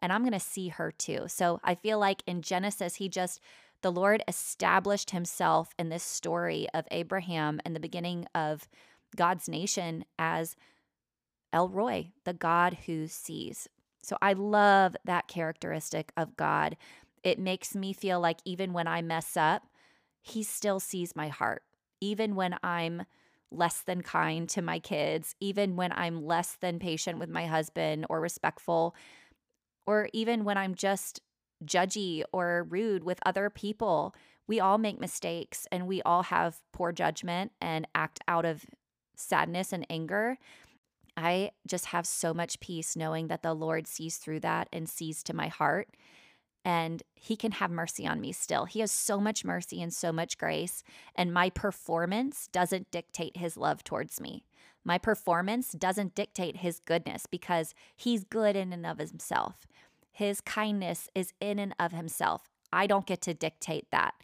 and 0.00 0.12
I'm 0.12 0.22
going 0.22 0.32
to 0.32 0.40
see 0.40 0.68
her 0.68 0.92
too. 0.92 1.26
So 1.28 1.60
I 1.64 1.74
feel 1.74 1.98
like 1.98 2.22
in 2.26 2.42
Genesis, 2.42 2.96
he 2.96 3.08
just, 3.08 3.40
the 3.82 3.92
Lord 3.92 4.22
established 4.28 5.10
himself 5.10 5.70
in 5.78 5.88
this 5.88 6.02
story 6.02 6.68
of 6.74 6.86
Abraham 6.90 7.60
and 7.64 7.76
the 7.76 7.80
beginning 7.80 8.26
of 8.34 8.68
God's 9.16 9.48
nation 9.48 10.04
as 10.18 10.56
El 11.52 11.68
Roi, 11.68 12.10
the 12.24 12.34
God 12.34 12.78
who 12.86 13.06
sees. 13.06 13.68
So 14.02 14.18
I 14.20 14.34
love 14.34 14.96
that 15.04 15.28
characteristic 15.28 16.12
of 16.16 16.36
God. 16.36 16.76
It 17.22 17.38
makes 17.38 17.74
me 17.74 17.92
feel 17.92 18.20
like 18.20 18.40
even 18.44 18.72
when 18.72 18.88
I 18.88 19.02
mess 19.02 19.36
up, 19.36 19.62
he 20.24 20.42
still 20.42 20.80
sees 20.80 21.14
my 21.14 21.28
heart. 21.28 21.62
Even 22.00 22.34
when 22.34 22.56
I'm 22.62 23.02
less 23.52 23.82
than 23.82 24.02
kind 24.02 24.48
to 24.48 24.62
my 24.62 24.78
kids, 24.78 25.36
even 25.38 25.76
when 25.76 25.92
I'm 25.92 26.24
less 26.24 26.56
than 26.60 26.78
patient 26.78 27.18
with 27.18 27.28
my 27.28 27.46
husband 27.46 28.06
or 28.08 28.20
respectful, 28.20 28.96
or 29.86 30.08
even 30.14 30.44
when 30.44 30.56
I'm 30.56 30.74
just 30.74 31.20
judgy 31.64 32.22
or 32.32 32.66
rude 32.68 33.04
with 33.04 33.20
other 33.26 33.50
people. 33.50 34.14
We 34.46 34.60
all 34.60 34.78
make 34.78 34.98
mistakes 34.98 35.66
and 35.70 35.86
we 35.86 36.02
all 36.02 36.24
have 36.24 36.60
poor 36.72 36.90
judgment 36.90 37.52
and 37.60 37.86
act 37.94 38.20
out 38.26 38.44
of 38.44 38.64
sadness 39.16 39.72
and 39.72 39.86
anger. 39.88 40.38
I 41.16 41.52
just 41.66 41.86
have 41.86 42.06
so 42.06 42.34
much 42.34 42.60
peace 42.60 42.96
knowing 42.96 43.28
that 43.28 43.42
the 43.42 43.54
Lord 43.54 43.86
sees 43.86 44.16
through 44.16 44.40
that 44.40 44.68
and 44.72 44.88
sees 44.88 45.22
to 45.24 45.34
my 45.34 45.48
heart 45.48 45.88
and 46.64 47.02
he 47.14 47.36
can 47.36 47.52
have 47.52 47.70
mercy 47.70 48.06
on 48.06 48.20
me 48.20 48.32
still. 48.32 48.64
He 48.64 48.80
has 48.80 48.90
so 48.90 49.20
much 49.20 49.44
mercy 49.44 49.82
and 49.82 49.92
so 49.92 50.12
much 50.12 50.38
grace, 50.38 50.82
and 51.14 51.32
my 51.32 51.50
performance 51.50 52.48
doesn't 52.52 52.90
dictate 52.90 53.36
his 53.36 53.56
love 53.56 53.84
towards 53.84 54.20
me. 54.20 54.44
My 54.84 54.98
performance 54.98 55.72
doesn't 55.72 56.14
dictate 56.14 56.58
his 56.58 56.80
goodness 56.80 57.26
because 57.26 57.74
he's 57.96 58.24
good 58.24 58.54
in 58.54 58.72
and 58.72 58.84
of 58.86 58.98
himself. 58.98 59.66
His 60.10 60.40
kindness 60.40 61.08
is 61.14 61.32
in 61.40 61.58
and 61.58 61.74
of 61.78 61.92
himself. 61.92 62.42
I 62.72 62.86
don't 62.86 63.06
get 63.06 63.20
to 63.22 63.34
dictate 63.34 63.90
that. 63.90 64.14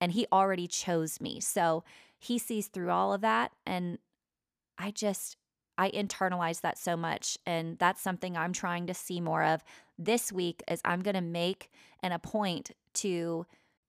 And 0.00 0.12
he 0.12 0.26
already 0.32 0.66
chose 0.66 1.20
me. 1.20 1.40
So 1.40 1.84
he 2.18 2.38
sees 2.38 2.66
through 2.66 2.90
all 2.90 3.12
of 3.12 3.20
that. 3.20 3.52
And 3.64 3.98
I 4.78 4.90
just, 4.90 5.36
I 5.80 5.90
internalize 5.92 6.60
that 6.60 6.76
so 6.76 6.94
much. 6.94 7.38
And 7.46 7.78
that's 7.78 8.02
something 8.02 8.36
I'm 8.36 8.52
trying 8.52 8.86
to 8.88 8.92
see 8.92 9.18
more 9.18 9.42
of 9.42 9.64
this 9.98 10.30
week 10.30 10.62
is 10.70 10.82
I'm 10.84 11.00
going 11.00 11.14
to 11.14 11.22
make 11.22 11.70
an 12.02 12.12
a 12.12 12.18
point 12.18 12.72
to 12.96 13.46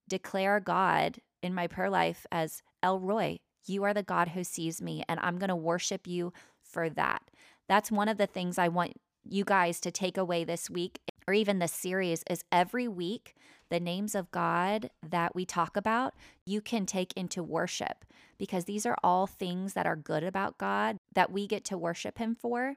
declare 0.07 0.61
God 0.61 1.17
in 1.43 1.53
my 1.53 1.67
prayer 1.67 1.89
life 1.89 2.25
as 2.31 2.63
El 2.81 3.01
Roi. 3.01 3.39
You 3.65 3.83
are 3.83 3.93
the 3.93 4.03
God 4.03 4.29
who 4.29 4.45
sees 4.45 4.81
me, 4.81 5.03
and 5.09 5.19
I'm 5.19 5.37
going 5.37 5.49
to 5.49 5.55
worship 5.55 6.07
you 6.07 6.31
for 6.63 6.89
that. 6.91 7.23
That's 7.67 7.91
one 7.91 8.07
of 8.07 8.17
the 8.17 8.25
things 8.25 8.57
I 8.57 8.69
want 8.69 8.93
you 9.25 9.43
guys 9.43 9.81
to 9.81 9.91
take 9.91 10.17
away 10.17 10.45
this 10.45 10.69
week 10.69 10.99
or 11.27 11.33
even 11.33 11.59
this 11.59 11.71
series 11.71 12.23
is 12.29 12.43
every 12.51 12.87
week 12.87 13.35
the 13.69 13.79
names 13.79 14.15
of 14.15 14.31
God 14.31 14.89
that 15.01 15.33
we 15.33 15.45
talk 15.45 15.77
about, 15.77 16.13
you 16.45 16.61
can 16.61 16.85
take 16.85 17.13
into 17.13 17.41
worship 17.41 18.05
because 18.37 18.65
these 18.65 18.85
are 18.85 18.97
all 19.03 19.27
things 19.27 19.73
that 19.73 19.85
are 19.85 19.95
good 19.95 20.23
about 20.23 20.57
God 20.57 20.97
that 21.13 21.31
we 21.31 21.47
get 21.47 21.63
to 21.65 21.77
worship 21.77 22.17
Him 22.17 22.35
for, 22.35 22.75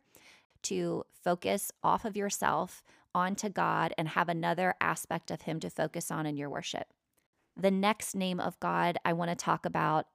to 0.62 1.04
focus 1.22 1.72
off 1.82 2.04
of 2.04 2.16
yourself 2.16 2.82
onto 3.14 3.48
God 3.48 3.92
and 3.98 4.08
have 4.08 4.28
another 4.28 4.74
aspect 4.80 5.30
of 5.30 5.42
Him 5.42 5.58
to 5.60 5.70
focus 5.70 6.10
on 6.10 6.26
in 6.26 6.36
your 6.36 6.50
worship. 6.50 6.88
The 7.56 7.70
next 7.70 8.14
name 8.14 8.40
of 8.40 8.58
God 8.60 8.98
I 9.04 9.12
want 9.12 9.30
to 9.30 9.36
talk 9.36 9.66
about, 9.66 10.06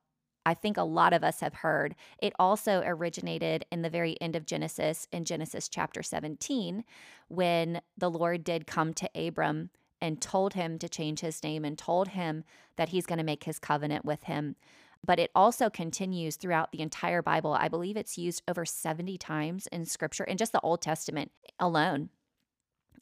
I 0.45 0.53
think 0.53 0.77
a 0.77 0.83
lot 0.83 1.13
of 1.13 1.23
us 1.23 1.41
have 1.41 1.55
heard. 1.55 1.95
It 2.19 2.33
also 2.39 2.81
originated 2.85 3.65
in 3.71 3.81
the 3.81 3.89
very 3.89 4.19
end 4.21 4.35
of 4.35 4.45
Genesis, 4.45 5.07
in 5.11 5.25
Genesis 5.25 5.69
chapter 5.69 6.01
17, 6.01 6.83
when 7.27 7.81
the 7.97 8.09
Lord 8.09 8.43
did 8.43 8.67
come 8.67 8.93
to 8.95 9.09
Abram 9.15 9.69
and 10.01 10.21
told 10.21 10.53
him 10.53 10.79
to 10.79 10.89
change 10.89 11.19
his 11.19 11.43
name 11.43 11.65
and 11.65 11.77
told 11.77 12.09
him 12.09 12.43
that 12.77 12.89
he's 12.89 13.05
going 13.05 13.17
to 13.17 13.23
make 13.23 13.43
his 13.43 13.59
covenant 13.59 14.05
with 14.05 14.23
him. 14.23 14.55
But 15.05 15.19
it 15.19 15.31
also 15.35 15.69
continues 15.69 16.35
throughout 16.35 16.71
the 16.71 16.81
entire 16.81 17.21
Bible. 17.21 17.53
I 17.53 17.67
believe 17.67 17.97
it's 17.97 18.17
used 18.17 18.43
over 18.47 18.65
70 18.65 19.17
times 19.17 19.67
in 19.67 19.85
scripture, 19.85 20.23
in 20.23 20.37
just 20.37 20.51
the 20.51 20.61
Old 20.61 20.81
Testament 20.81 21.31
alone 21.59 22.09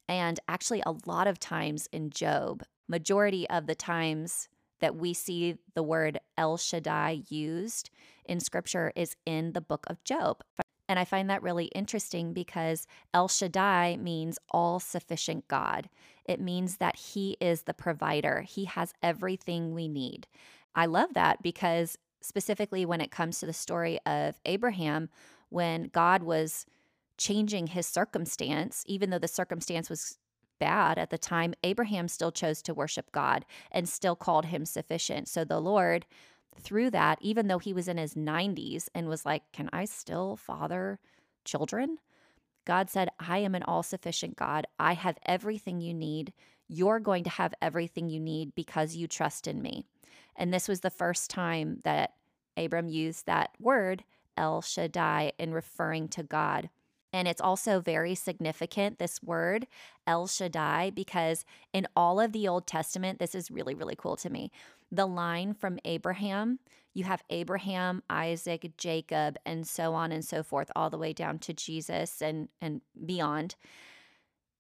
and 0.08 0.40
actually 0.48 0.82
a 0.86 0.96
lot 1.06 1.28
of 1.28 1.40
times 1.40 1.88
in 1.92 2.10
Job. 2.10 2.64
Majority 2.88 3.50
of 3.50 3.68
the 3.68 3.76
times 3.76 4.48
that 4.80 4.96
we 4.96 5.14
see 5.14 5.58
the 5.74 5.84
word 5.84 6.20
El 6.38 6.58
Shaddai 6.58 7.24
used 7.30 7.90
in 8.26 8.40
scripture 8.40 8.92
is 8.96 9.16
in 9.26 9.54
the 9.54 9.62
book 9.62 9.86
of 9.88 10.04
Job. 10.04 10.44
And 10.90 10.98
I 10.98 11.06
find 11.06 11.30
that 11.30 11.44
really 11.44 11.66
interesting 11.66 12.34
because 12.34 12.88
El 13.14 13.28
Shaddai 13.28 13.98
means 13.98 14.40
all 14.52 14.80
sufficient 14.80 15.48
God. 15.48 15.90
It 16.26 16.40
means 16.40 16.78
that 16.78 16.96
He 16.96 17.38
is 17.42 17.64
the 17.64 17.74
provider, 17.74 18.42
He 18.42 18.66
has 18.66 18.94
everything 19.04 19.74
we 19.74 19.88
need. 19.88 20.28
I 20.76 20.86
love 20.86 21.14
that 21.16 21.42
because, 21.42 21.98
specifically, 22.22 22.86
when 22.86 23.02
it 23.02 23.12
comes 23.12 23.40
to 23.40 23.46
the 23.46 23.54
story 23.54 24.00
of 24.06 24.40
Abraham, 24.46 25.10
when 25.50 25.90
God 25.94 26.24
was 26.24 26.66
changing 27.18 27.68
his 27.68 27.88
circumstance, 27.88 28.84
even 28.86 29.10
though 29.10 29.20
the 29.20 29.28
circumstance 29.28 29.90
was 29.90 30.18
bad 30.60 30.98
at 30.98 31.10
the 31.10 31.18
time, 31.18 31.54
Abraham 31.64 32.08
still 32.08 32.32
chose 32.32 32.62
to 32.64 32.74
worship 32.74 33.12
God 33.12 33.46
and 33.72 33.88
still 33.88 34.16
called 34.16 34.46
him 34.46 34.66
sufficient. 34.66 35.28
So 35.28 35.44
the 35.44 35.60
Lord, 35.60 36.06
through 36.60 36.92
that, 36.92 37.20
even 37.22 37.48
though 37.48 37.60
he 37.60 37.74
was 37.74 37.88
in 37.88 37.98
his 37.98 38.16
90s 38.16 38.88
and 38.96 39.08
was 39.08 39.26
like, 39.26 39.44
Can 39.52 39.70
I 39.72 39.86
still 39.86 40.36
father 40.36 41.00
children? 41.46 41.98
God 42.66 42.90
said, 42.90 43.10
I 43.18 43.38
am 43.40 43.56
an 43.56 43.64
all 43.64 43.82
sufficient 43.82 44.36
God. 44.36 44.68
I 44.78 44.94
have 44.94 45.18
everything 45.26 45.80
you 45.80 45.94
need. 45.94 46.34
You're 46.68 47.00
going 47.00 47.24
to 47.24 47.30
have 47.30 47.54
everything 47.62 48.10
you 48.10 48.20
need 48.20 48.56
because 48.56 48.98
you 48.98 49.08
trust 49.08 49.48
in 49.48 49.62
me. 49.62 49.86
And 50.36 50.54
this 50.54 50.68
was 50.68 50.82
the 50.82 50.90
first 50.90 51.30
time 51.30 51.80
that 51.86 52.14
Abram 52.58 52.90
used 52.90 53.26
that 53.26 53.52
word, 53.60 54.04
El 54.36 54.62
Shaddai, 54.62 55.32
in 55.40 55.54
referring 55.54 56.10
to 56.10 56.24
God. 56.24 56.70
And 57.18 57.28
it's 57.28 57.42
also 57.42 57.80
very 57.80 58.14
significant, 58.14 59.00
this 59.00 59.24
word, 59.24 59.66
El 60.06 60.28
Shaddai, 60.28 60.92
because 60.92 61.46
in 61.74 61.88
all 61.96 62.20
of 62.20 62.32
the 62.32 62.48
Old 62.48 62.68
Testament, 62.68 63.18
this 63.18 63.34
is 63.34 63.50
really, 63.50 63.74
really 63.74 63.96
cool 63.96 64.16
to 64.18 64.30
me. 64.30 64.52
The 64.92 65.08
line 65.08 65.56
from 65.56 65.80
Abraham, 65.84 66.60
you 66.94 67.06
have 67.06 67.24
Abraham, 67.32 68.04
Isaac, 68.08 68.72
Jacob, 68.78 69.36
and 69.48 69.66
so 69.66 69.96
on 69.96 70.12
and 70.12 70.24
so 70.24 70.44
forth, 70.44 70.70
all 70.76 70.92
the 70.92 71.00
way 71.00 71.12
down 71.12 71.40
to 71.40 71.54
Jesus 71.54 72.22
and, 72.22 72.50
and 72.62 72.82
beyond. 73.04 73.56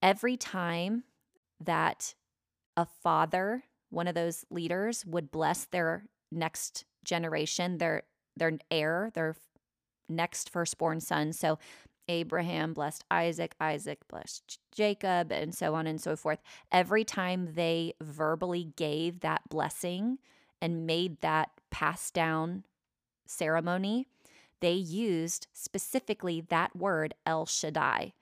Every 0.01 0.35
time 0.35 1.03
that 1.63 2.15
a 2.75 2.87
father, 2.87 3.65
one 3.91 4.07
of 4.07 4.15
those 4.15 4.45
leaders, 4.49 5.05
would 5.05 5.29
bless 5.29 5.65
their 5.65 6.05
next 6.31 6.85
generation, 7.03 7.77
their 7.77 8.01
their 8.35 8.57
heir, 8.71 9.11
their 9.13 9.35
next 10.09 10.49
firstborn 10.49 10.99
son. 11.01 11.33
So 11.33 11.59
Abraham 12.09 12.73
blessed 12.73 13.03
Isaac, 13.11 13.55
Isaac 13.59 14.07
blessed 14.07 14.59
Jacob, 14.71 15.31
and 15.31 15.53
so 15.53 15.75
on 15.75 15.87
and 15.87 15.99
so 16.01 16.15
forth. 16.15 16.39
Every 16.71 17.03
time 17.03 17.53
they 17.55 17.93
verbally 18.01 18.71
gave 18.75 19.19
that 19.21 19.49
blessing 19.49 20.19
and 20.61 20.87
made 20.87 21.21
that 21.21 21.51
pass 21.69 22.09
down 22.11 22.63
ceremony, 23.25 24.07
they 24.59 24.73
used 24.73 25.47
specifically 25.53 26.41
that 26.41 26.75
word, 26.75 27.13
El 27.25 27.45
Shaddai. 27.45 28.13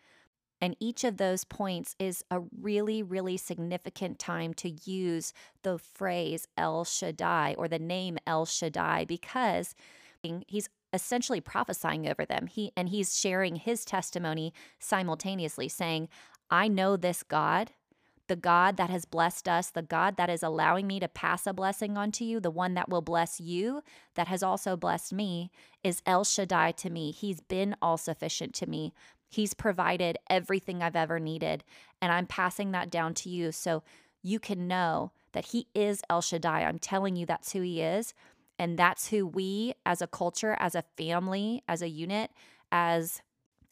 And 0.61 0.75
each 0.79 1.03
of 1.03 1.17
those 1.17 1.43
points 1.43 1.95
is 1.99 2.23
a 2.31 2.41
really, 2.59 3.03
really 3.03 3.37
significant 3.37 4.19
time 4.19 4.53
to 4.55 4.69
use 4.85 5.33
the 5.63 5.77
phrase 5.77 6.47
El 6.57 6.85
Shaddai 6.85 7.55
or 7.57 7.67
the 7.67 7.79
name 7.79 8.17
El 8.25 8.45
Shaddai 8.45 9.05
because 9.05 9.75
he's 10.47 10.69
essentially 10.95 11.41
prophesying 11.41 12.07
over 12.07 12.25
them. 12.25 12.47
He 12.47 12.71
and 12.75 12.89
he's 12.89 13.15
sharing 13.15 13.57
his 13.57 13.85
testimony 13.85 14.51
simultaneously 14.79 15.69
saying, 15.69 16.09
"I 16.49 16.67
know 16.67 16.97
this 16.97 17.21
God, 17.21 17.73
the 18.27 18.35
God 18.35 18.77
that 18.77 18.89
has 18.89 19.05
blessed 19.05 19.47
us, 19.47 19.69
the 19.69 19.83
God 19.83 20.17
that 20.17 20.31
is 20.31 20.41
allowing 20.41 20.87
me 20.87 20.99
to 20.99 21.07
pass 21.07 21.45
a 21.45 21.53
blessing 21.53 21.95
onto 21.95 22.23
you, 22.23 22.39
the 22.39 22.49
one 22.49 22.73
that 22.73 22.89
will 22.89 23.01
bless 23.01 23.39
you, 23.39 23.83
that 24.15 24.27
has 24.27 24.41
also 24.41 24.75
blessed 24.75 25.13
me, 25.13 25.51
is 25.83 26.01
El 26.07 26.23
Shaddai 26.23 26.71
to 26.71 26.89
me. 26.89 27.11
He's 27.11 27.41
been 27.41 27.75
all 27.83 27.97
sufficient 27.97 28.55
to 28.55 28.67
me. 28.67 28.93
He's 29.27 29.53
provided 29.53 30.17
everything 30.29 30.81
I've 30.81 30.95
ever 30.95 31.19
needed, 31.19 31.63
and 32.01 32.11
I'm 32.11 32.25
passing 32.25 32.71
that 32.71 32.89
down 32.89 33.13
to 33.15 33.29
you 33.29 33.51
so 33.51 33.83
you 34.23 34.39
can 34.39 34.67
know 34.67 35.11
that 35.33 35.47
He 35.47 35.67
is 35.75 36.01
El 36.09 36.21
Shaddai. 36.21 36.63
I'm 36.63 36.79
telling 36.79 37.15
you 37.15 37.25
that's 37.25 37.51
who 37.51 37.61
He 37.61 37.81
is. 37.81 38.13
And 38.57 38.77
that's 38.77 39.09
who 39.09 39.27
we, 39.27 39.73
as 39.85 40.01
a 40.01 40.07
culture, 40.07 40.55
as 40.59 40.75
a 40.75 40.83
family, 40.97 41.63
as 41.67 41.81
a 41.81 41.89
unit, 41.89 42.31
as 42.71 43.21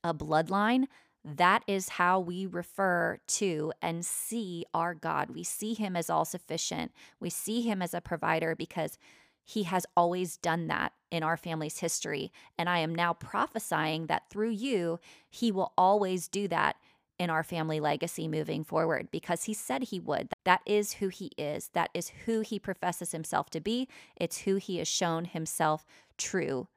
a 0.03 0.13
bloodline, 0.13 0.85
that 1.23 1.63
is 1.67 1.89
how 1.89 2.19
we 2.19 2.45
refer 2.45 3.17
to 3.27 3.71
and 3.81 4.05
see 4.05 4.65
our 4.73 4.93
God. 4.93 5.29
We 5.29 5.43
see 5.43 5.73
him 5.73 5.95
as 5.95 6.09
all 6.09 6.25
sufficient. 6.25 6.91
We 7.19 7.29
see 7.29 7.61
him 7.61 7.81
as 7.81 7.93
a 7.93 8.01
provider 8.01 8.55
because 8.55 8.97
He 9.45 9.63
has 9.63 9.85
always 9.95 10.37
done 10.37 10.67
that 10.67 10.93
in 11.11 11.23
our 11.23 11.37
family's 11.37 11.79
history. 11.79 12.31
And 12.57 12.69
I 12.69 12.79
am 12.79 12.95
now 12.95 13.13
prophesying 13.13 14.07
that 14.07 14.29
through 14.29 14.51
you, 14.51 14.99
He 15.29 15.51
will 15.51 15.73
always 15.77 16.27
do 16.27 16.47
that 16.49 16.75
in 17.19 17.29
our 17.29 17.43
family 17.43 17.79
legacy 17.79 18.27
moving 18.27 18.63
forward 18.63 19.09
because 19.11 19.43
He 19.43 19.53
said 19.53 19.83
He 19.83 19.99
would. 19.99 20.29
That 20.45 20.61
is 20.65 20.93
who 20.93 21.09
He 21.09 21.31
is, 21.37 21.69
that 21.73 21.89
is 21.93 22.11
who 22.25 22.41
He 22.41 22.59
professes 22.59 23.11
Himself 23.11 23.49
to 23.51 23.61
be, 23.61 23.87
it's 24.15 24.39
who 24.39 24.55
He 24.55 24.77
has 24.77 24.87
shown 24.87 25.25
Himself 25.25 25.85
true 26.17 26.67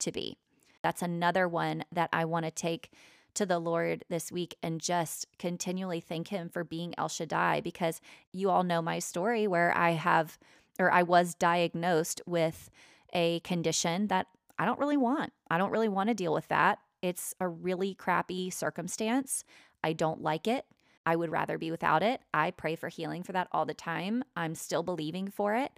to 0.00 0.12
be. 0.12 0.36
That's 0.82 1.02
another 1.02 1.48
one 1.48 1.84
that 1.92 2.10
I 2.12 2.24
want 2.24 2.44
to 2.44 2.50
take 2.50 2.90
to 3.34 3.46
the 3.46 3.58
Lord 3.58 4.04
this 4.08 4.30
week 4.30 4.56
and 4.62 4.80
just 4.80 5.26
continually 5.38 6.00
thank 6.00 6.28
Him 6.28 6.48
for 6.48 6.64
being 6.64 6.94
El 6.96 7.08
Shaddai 7.08 7.60
because 7.60 8.00
you 8.32 8.50
all 8.50 8.62
know 8.62 8.82
my 8.82 8.98
story 8.98 9.46
where 9.46 9.76
I 9.76 9.90
have 9.92 10.38
or 10.78 10.90
I 10.90 11.02
was 11.02 11.34
diagnosed 11.34 12.20
with 12.26 12.70
a 13.12 13.40
condition 13.40 14.08
that 14.08 14.26
I 14.58 14.64
don't 14.64 14.78
really 14.78 14.96
want. 14.96 15.32
I 15.50 15.58
don't 15.58 15.70
really 15.70 15.88
want 15.88 16.08
to 16.08 16.14
deal 16.14 16.32
with 16.32 16.48
that. 16.48 16.78
It's 17.02 17.34
a 17.40 17.48
really 17.48 17.94
crappy 17.94 18.50
circumstance. 18.50 19.44
I 19.84 19.92
don't 19.92 20.22
like 20.22 20.48
it. 20.48 20.64
I 21.04 21.14
would 21.14 21.30
rather 21.30 21.58
be 21.58 21.70
without 21.70 22.02
it. 22.02 22.22
I 22.32 22.50
pray 22.50 22.74
for 22.74 22.88
healing 22.88 23.22
for 23.22 23.32
that 23.32 23.48
all 23.52 23.66
the 23.66 23.74
time. 23.74 24.24
I'm 24.34 24.54
still 24.54 24.82
believing 24.82 25.28
for 25.28 25.54
it. 25.54 25.72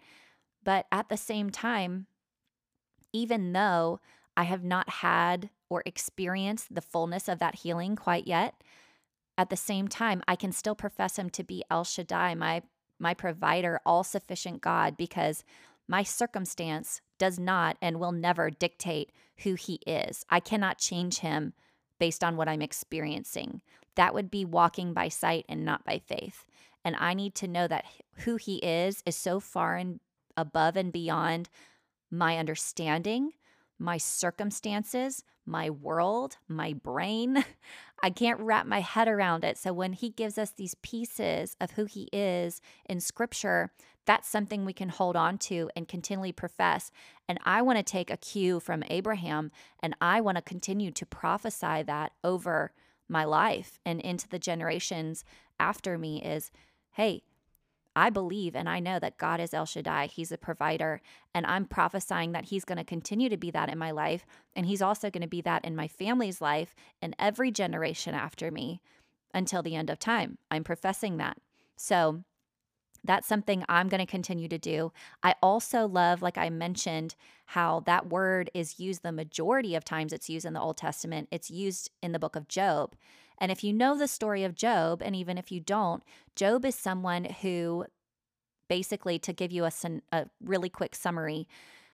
But 0.62 0.86
at 0.92 1.08
the 1.08 1.16
same 1.16 1.50
time, 1.50 2.06
even 3.12 3.52
though 3.52 3.98
I 4.36 4.44
have 4.44 4.62
not 4.62 4.88
had 4.88 5.50
or 5.68 5.82
experienced 5.84 6.72
the 6.72 6.80
fullness 6.80 7.26
of 7.26 7.40
that 7.40 7.56
healing 7.56 7.96
quite 7.96 8.28
yet, 8.28 8.62
at 9.36 9.50
the 9.50 9.56
same 9.56 9.88
time, 9.88 10.22
I 10.28 10.36
can 10.36 10.52
still 10.52 10.76
profess 10.76 11.18
him 11.18 11.28
to 11.30 11.42
be 11.42 11.64
El 11.68 11.82
Shaddai, 11.82 12.34
my 12.36 12.62
my 12.98 13.12
provider, 13.12 13.80
all 13.84 14.04
sufficient 14.04 14.62
God, 14.62 14.96
because 14.96 15.44
my 15.86 16.02
circumstance 16.02 17.02
does 17.18 17.38
not 17.38 17.76
and 17.82 18.00
will 18.00 18.12
never 18.12 18.48
dictate 18.50 19.12
who 19.38 19.54
he 19.54 19.80
is. 19.86 20.24
I 20.30 20.40
cannot 20.40 20.78
change 20.78 21.18
him 21.18 21.52
based 21.98 22.24
on 22.24 22.36
what 22.36 22.48
I'm 22.48 22.62
experiencing. 22.62 23.60
That 23.96 24.14
would 24.14 24.30
be 24.30 24.44
walking 24.44 24.92
by 24.92 25.08
sight 25.08 25.44
and 25.48 25.64
not 25.64 25.84
by 25.84 25.98
faith. 25.98 26.46
And 26.84 26.96
I 26.98 27.14
need 27.14 27.34
to 27.36 27.48
know 27.48 27.66
that 27.66 27.84
who 28.18 28.36
he 28.36 28.56
is 28.56 29.02
is 29.04 29.16
so 29.16 29.40
far 29.40 29.76
and 29.76 30.00
above 30.36 30.76
and 30.76 30.92
beyond 30.92 31.48
my 32.10 32.38
understanding, 32.38 33.32
my 33.78 33.98
circumstances, 33.98 35.24
my 35.44 35.70
world, 35.70 36.36
my 36.48 36.72
brain. 36.72 37.44
I 38.02 38.10
can't 38.10 38.40
wrap 38.40 38.66
my 38.66 38.80
head 38.80 39.08
around 39.08 39.44
it. 39.44 39.56
So 39.58 39.72
when 39.72 39.94
he 39.94 40.10
gives 40.10 40.38
us 40.38 40.50
these 40.50 40.74
pieces 40.82 41.56
of 41.60 41.72
who 41.72 41.86
he 41.86 42.08
is 42.12 42.60
in 42.88 43.00
scripture, 43.00 43.72
that's 44.04 44.28
something 44.28 44.64
we 44.64 44.72
can 44.72 44.88
hold 44.88 45.16
on 45.16 45.38
to 45.38 45.70
and 45.74 45.88
continually 45.88 46.32
profess. 46.32 46.90
And 47.28 47.38
I 47.44 47.62
want 47.62 47.78
to 47.78 47.82
take 47.82 48.10
a 48.10 48.16
cue 48.16 48.60
from 48.60 48.84
Abraham 48.88 49.50
and 49.80 49.96
I 50.00 50.20
want 50.20 50.36
to 50.36 50.42
continue 50.42 50.90
to 50.92 51.06
prophesy 51.06 51.82
that 51.84 52.12
over 52.22 52.72
my 53.08 53.24
life 53.24 53.78
and 53.84 54.00
into 54.00 54.28
the 54.28 54.38
generations 54.38 55.24
after 55.58 55.98
me 55.98 56.22
is 56.22 56.50
hey, 56.92 57.22
I 57.96 58.10
believe 58.10 58.54
and 58.54 58.68
I 58.68 58.78
know 58.78 58.98
that 58.98 59.16
God 59.16 59.40
is 59.40 59.54
El 59.54 59.64
Shaddai. 59.64 60.06
He's 60.06 60.30
a 60.30 60.38
provider. 60.38 61.00
And 61.34 61.46
I'm 61.46 61.64
prophesying 61.64 62.32
that 62.32 62.46
He's 62.46 62.64
going 62.64 62.78
to 62.78 62.84
continue 62.84 63.30
to 63.30 63.38
be 63.38 63.50
that 63.50 63.70
in 63.70 63.78
my 63.78 63.90
life. 63.90 64.26
And 64.54 64.66
He's 64.66 64.82
also 64.82 65.10
going 65.10 65.22
to 65.22 65.28
be 65.28 65.40
that 65.40 65.64
in 65.64 65.74
my 65.74 65.88
family's 65.88 66.42
life 66.42 66.74
and 67.00 67.16
every 67.18 67.50
generation 67.50 68.14
after 68.14 68.50
me 68.50 68.82
until 69.32 69.62
the 69.62 69.74
end 69.74 69.88
of 69.88 69.98
time. 69.98 70.36
I'm 70.50 70.62
professing 70.62 71.16
that. 71.16 71.38
So 71.76 72.22
that's 73.06 73.26
something 73.26 73.64
I'm 73.68 73.88
going 73.88 74.00
to 74.00 74.10
continue 74.10 74.48
to 74.48 74.58
do. 74.58 74.92
I 75.22 75.34
also 75.42 75.86
love, 75.86 76.22
like 76.22 76.38
I 76.38 76.50
mentioned, 76.50 77.14
how 77.46 77.80
that 77.86 78.08
word 78.08 78.50
is 78.54 78.80
used 78.80 79.02
the 79.02 79.12
majority 79.12 79.74
of 79.74 79.84
times 79.84 80.12
it's 80.12 80.28
used 80.28 80.46
in 80.46 80.52
the 80.52 80.60
Old 80.60 80.76
Testament. 80.76 81.28
It's 81.30 81.50
used 81.50 81.90
in 82.02 82.12
the 82.12 82.18
book 82.18 82.36
of 82.36 82.48
Job. 82.48 82.96
And 83.38 83.52
if 83.52 83.62
you 83.62 83.72
know 83.72 83.96
the 83.96 84.08
story 84.08 84.44
of 84.44 84.54
Job, 84.54 85.02
and 85.02 85.14
even 85.14 85.38
if 85.38 85.52
you 85.52 85.60
don't, 85.60 86.02
Job 86.34 86.64
is 86.64 86.74
someone 86.74 87.24
who 87.24 87.86
basically, 88.68 89.18
to 89.20 89.32
give 89.32 89.52
you 89.52 89.64
a, 89.64 89.72
a 90.12 90.26
really 90.42 90.68
quick 90.68 90.94
summary, 90.94 91.46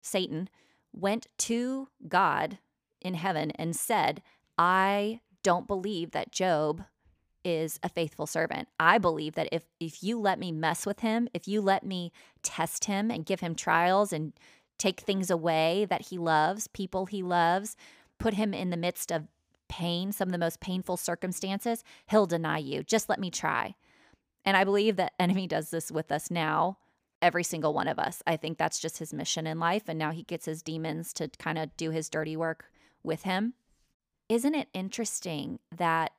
Satan 0.02 0.50
went 0.94 1.28
to 1.38 1.90
God 2.08 2.60
in 3.02 3.16
heaven 3.16 3.52
and 3.52 3.76
said, 3.76 4.22
I 4.58 5.22
don't 5.44 5.68
believe 5.68 6.12
that 6.12 6.32
Job 6.32 6.84
is 7.44 7.80
a 7.84 7.90
faithful 7.90 8.28
servant. 8.28 8.68
I 8.80 8.98
believe 8.98 9.36
that 9.36 9.50
if 9.52 9.64
if 9.80 10.04
you 10.04 10.20
let 10.20 10.40
me 10.40 10.52
mess 10.52 10.86
with 10.86 11.00
him, 11.00 11.28
if 11.34 11.48
you 11.48 11.62
let 11.62 11.86
me 11.86 12.12
test 12.44 12.86
him 12.86 13.10
and 13.10 13.26
give 13.26 13.40
him 13.40 13.56
trials 13.56 14.14
and 14.14 14.34
take 14.78 15.02
things 15.02 15.30
away 15.30 15.86
that 15.86 16.08
he 16.08 16.18
loves, 16.18 16.68
people 16.68 17.06
he 17.06 17.22
loves, 17.22 17.76
put 18.20 18.34
him 18.34 18.54
in 18.54 18.70
the 18.70 18.78
midst 18.78 19.12
of 19.12 19.28
pain, 19.70 20.12
some 20.12 20.28
of 20.28 20.32
the 20.32 20.38
most 20.38 20.60
painful 20.60 20.98
circumstances, 20.98 21.84
he'll 22.10 22.26
deny 22.26 22.58
you. 22.58 22.84
Just 22.84 23.08
let 23.08 23.20
me 23.20 23.30
try. 23.30 23.76
And 24.44 24.58
I 24.58 24.64
believe 24.64 24.96
that 24.96 25.14
enemy 25.20 25.48
does 25.48 25.70
this 25.70 25.92
with 25.92 26.12
us 26.12 26.32
now, 26.32 26.78
every 27.22 27.44
single 27.44 27.74
one 27.74 27.88
of 27.88 28.00
us. 28.00 28.24
I 28.26 28.38
think 28.38 28.58
that's 28.58 28.80
just 28.80 28.98
his 28.98 29.14
mission 29.14 29.46
in 29.46 29.60
life 29.60 29.84
and 29.88 30.00
now 30.00 30.12
he 30.12 30.24
gets 30.24 30.46
his 30.46 30.64
demons 30.64 31.14
to 31.14 31.30
kind 31.40 31.58
of 31.58 31.76
do 31.78 31.92
his 31.92 32.10
dirty 32.10 32.36
work 32.36 32.72
with 33.04 33.24
him. 33.24 33.54
Isn't 34.30 34.56
it 34.56 34.70
interesting 34.74 35.60
that 35.76 36.12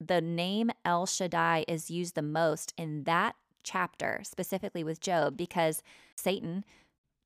the 0.00 0.20
name 0.20 0.70
El 0.84 1.06
Shaddai 1.06 1.64
is 1.66 1.90
used 1.90 2.14
the 2.14 2.22
most 2.22 2.72
in 2.76 3.04
that 3.04 3.36
chapter, 3.62 4.20
specifically 4.22 4.84
with 4.84 5.00
Job, 5.00 5.36
because 5.36 5.82
Satan 6.16 6.64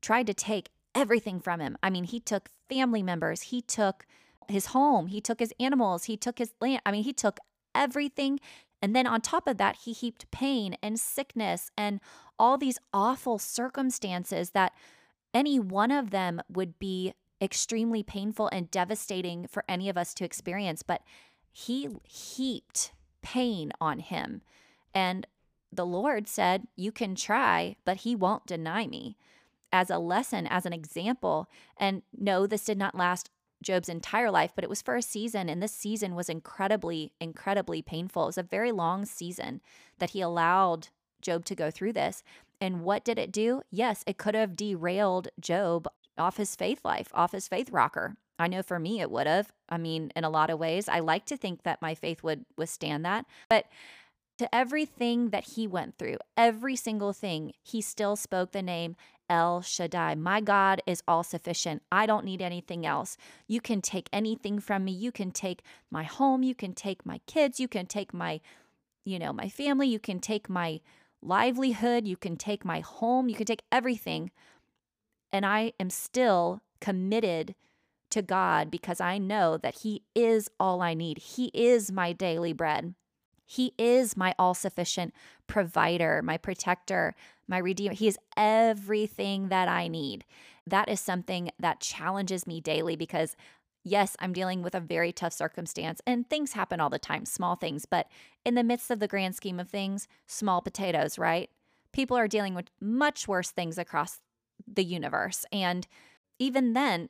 tried 0.00 0.26
to 0.26 0.34
take 0.34 0.70
everything 0.94 1.40
from 1.40 1.60
him. 1.60 1.76
I 1.82 1.90
mean, 1.90 2.04
he 2.04 2.20
took 2.20 2.48
family 2.68 3.02
members, 3.02 3.42
he 3.42 3.60
took 3.60 4.06
his 4.48 4.66
home, 4.66 5.06
he 5.08 5.20
took 5.20 5.40
his 5.40 5.54
animals, 5.60 6.04
he 6.04 6.16
took 6.16 6.38
his 6.38 6.52
land. 6.60 6.82
I 6.84 6.92
mean, 6.92 7.04
he 7.04 7.12
took 7.12 7.38
everything. 7.74 8.40
And 8.82 8.96
then 8.96 9.06
on 9.06 9.20
top 9.20 9.46
of 9.46 9.58
that, 9.58 9.76
he 9.84 9.92
heaped 9.92 10.30
pain 10.30 10.76
and 10.82 10.98
sickness 10.98 11.70
and 11.76 12.00
all 12.38 12.56
these 12.56 12.78
awful 12.92 13.38
circumstances 13.38 14.50
that 14.50 14.72
any 15.34 15.60
one 15.60 15.90
of 15.90 16.10
them 16.10 16.40
would 16.50 16.78
be 16.78 17.12
extremely 17.42 18.02
painful 18.02 18.48
and 18.52 18.70
devastating 18.70 19.46
for 19.46 19.64
any 19.68 19.88
of 19.88 19.96
us 19.96 20.14
to 20.14 20.24
experience. 20.24 20.82
But 20.82 21.02
he 21.52 21.88
heaped 22.04 22.92
pain 23.22 23.72
on 23.80 23.98
him. 24.00 24.42
And 24.94 25.26
the 25.72 25.86
Lord 25.86 26.28
said, 26.28 26.66
You 26.76 26.92
can 26.92 27.14
try, 27.14 27.76
but 27.84 27.98
he 27.98 28.14
won't 28.16 28.46
deny 28.46 28.86
me. 28.86 29.16
As 29.72 29.88
a 29.88 29.98
lesson, 29.98 30.46
as 30.48 30.66
an 30.66 30.72
example. 30.72 31.48
And 31.76 32.02
no, 32.16 32.46
this 32.46 32.64
did 32.64 32.76
not 32.76 32.96
last 32.96 33.30
Job's 33.62 33.88
entire 33.88 34.30
life, 34.30 34.50
but 34.54 34.64
it 34.64 34.70
was 34.70 34.82
for 34.82 34.96
a 34.96 35.02
season. 35.02 35.48
And 35.48 35.62
this 35.62 35.72
season 35.72 36.14
was 36.16 36.28
incredibly, 36.28 37.12
incredibly 37.20 37.82
painful. 37.82 38.24
It 38.24 38.26
was 38.26 38.38
a 38.38 38.42
very 38.42 38.72
long 38.72 39.04
season 39.04 39.60
that 39.98 40.10
he 40.10 40.20
allowed 40.20 40.88
Job 41.20 41.44
to 41.44 41.54
go 41.54 41.70
through 41.70 41.92
this. 41.92 42.24
And 42.60 42.82
what 42.82 43.04
did 43.04 43.18
it 43.18 43.32
do? 43.32 43.62
Yes, 43.70 44.02
it 44.06 44.18
could 44.18 44.34
have 44.34 44.56
derailed 44.56 45.28
Job 45.38 45.86
off 46.18 46.36
his 46.36 46.56
faith 46.56 46.84
life, 46.84 47.08
off 47.14 47.32
his 47.32 47.48
faith 47.48 47.70
rocker. 47.70 48.16
I 48.40 48.48
know 48.48 48.62
for 48.62 48.78
me 48.78 49.00
it 49.00 49.10
would 49.10 49.26
have. 49.26 49.52
I 49.68 49.76
mean, 49.76 50.10
in 50.16 50.24
a 50.24 50.30
lot 50.30 50.50
of 50.50 50.58
ways, 50.58 50.88
I 50.88 51.00
like 51.00 51.26
to 51.26 51.36
think 51.36 51.62
that 51.62 51.82
my 51.82 51.94
faith 51.94 52.22
would 52.22 52.46
withstand 52.56 53.04
that. 53.04 53.26
But 53.48 53.66
to 54.38 54.52
everything 54.54 55.28
that 55.28 55.44
he 55.44 55.66
went 55.66 55.98
through, 55.98 56.16
every 56.38 56.74
single 56.74 57.12
thing, 57.12 57.52
he 57.62 57.82
still 57.82 58.16
spoke 58.16 58.52
the 58.52 58.62
name 58.62 58.96
El 59.28 59.60
Shaddai. 59.60 60.14
My 60.14 60.40
God 60.40 60.80
is 60.86 61.02
all 61.06 61.22
sufficient. 61.22 61.82
I 61.92 62.06
don't 62.06 62.24
need 62.24 62.40
anything 62.40 62.86
else. 62.86 63.18
You 63.46 63.60
can 63.60 63.82
take 63.82 64.08
anything 64.10 64.58
from 64.58 64.86
me. 64.86 64.92
You 64.92 65.12
can 65.12 65.30
take 65.30 65.62
my 65.90 66.04
home. 66.04 66.42
You 66.42 66.54
can 66.54 66.72
take 66.72 67.04
my 67.04 67.20
kids. 67.26 67.60
You 67.60 67.68
can 67.68 67.84
take 67.84 68.14
my, 68.14 68.40
you 69.04 69.18
know, 69.18 69.34
my 69.34 69.50
family. 69.50 69.88
You 69.88 69.98
can 69.98 70.18
take 70.18 70.48
my 70.48 70.80
livelihood. 71.22 72.08
You 72.08 72.16
can 72.16 72.36
take 72.36 72.64
my 72.64 72.80
home. 72.80 73.28
You 73.28 73.34
can 73.34 73.46
take 73.46 73.64
everything. 73.70 74.30
And 75.30 75.44
I 75.44 75.74
am 75.78 75.90
still 75.90 76.62
committed 76.80 77.54
to 78.10 78.22
God 78.22 78.70
because 78.70 79.00
I 79.00 79.18
know 79.18 79.56
that 79.56 79.76
He 79.76 80.02
is 80.14 80.50
all 80.58 80.82
I 80.82 80.94
need. 80.94 81.18
He 81.18 81.46
is 81.54 81.90
my 81.92 82.12
daily 82.12 82.52
bread. 82.52 82.94
He 83.50 83.74
is 83.78 84.16
my 84.16 84.32
all 84.38 84.54
sufficient 84.54 85.12
provider, 85.48 86.22
my 86.22 86.36
protector, 86.36 87.16
my 87.48 87.58
redeemer. 87.58 87.94
He 87.94 88.06
is 88.06 88.18
everything 88.36 89.48
that 89.48 89.68
I 89.68 89.88
need. 89.88 90.24
That 90.66 90.88
is 90.88 91.00
something 91.00 91.50
that 91.58 91.80
challenges 91.80 92.46
me 92.46 92.60
daily 92.60 92.94
because, 92.94 93.34
yes, 93.82 94.16
I'm 94.20 94.32
dealing 94.32 94.62
with 94.62 94.76
a 94.76 94.80
very 94.80 95.10
tough 95.10 95.32
circumstance 95.32 96.00
and 96.06 96.30
things 96.30 96.52
happen 96.52 96.78
all 96.78 96.90
the 96.90 96.98
time, 97.00 97.24
small 97.24 97.56
things, 97.56 97.86
but 97.86 98.06
in 98.44 98.54
the 98.54 98.62
midst 98.62 98.88
of 98.88 99.00
the 99.00 99.08
grand 99.08 99.34
scheme 99.34 99.58
of 99.58 99.68
things, 99.68 100.06
small 100.28 100.62
potatoes, 100.62 101.18
right? 101.18 101.50
People 101.92 102.16
are 102.16 102.28
dealing 102.28 102.54
with 102.54 102.70
much 102.80 103.26
worse 103.26 103.50
things 103.50 103.78
across 103.78 104.20
the 104.72 104.84
universe. 104.84 105.44
And 105.50 105.88
even 106.38 106.72
then, 106.72 107.08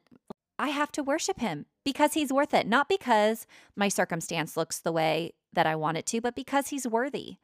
I 0.61 0.69
have 0.69 0.93
to 0.93 1.03
worship 1.03 1.41
him 1.41 1.65
because 1.87 2.13
he's 2.13 2.31
worth 2.31 2.53
it. 2.53 2.67
Not 2.67 2.87
because 2.87 3.47
my 3.75 3.89
circumstance 3.89 4.59
looks 4.59 4.79
the 4.79 4.93
way 4.93 5.33
that 5.55 5.67
I 5.67 5.75
want 5.75 5.97
it 5.97 6.05
to, 6.07 6.21
but 6.21 6.37
because 6.37 6.69
he's 6.69 6.87
worthy. 6.87 7.37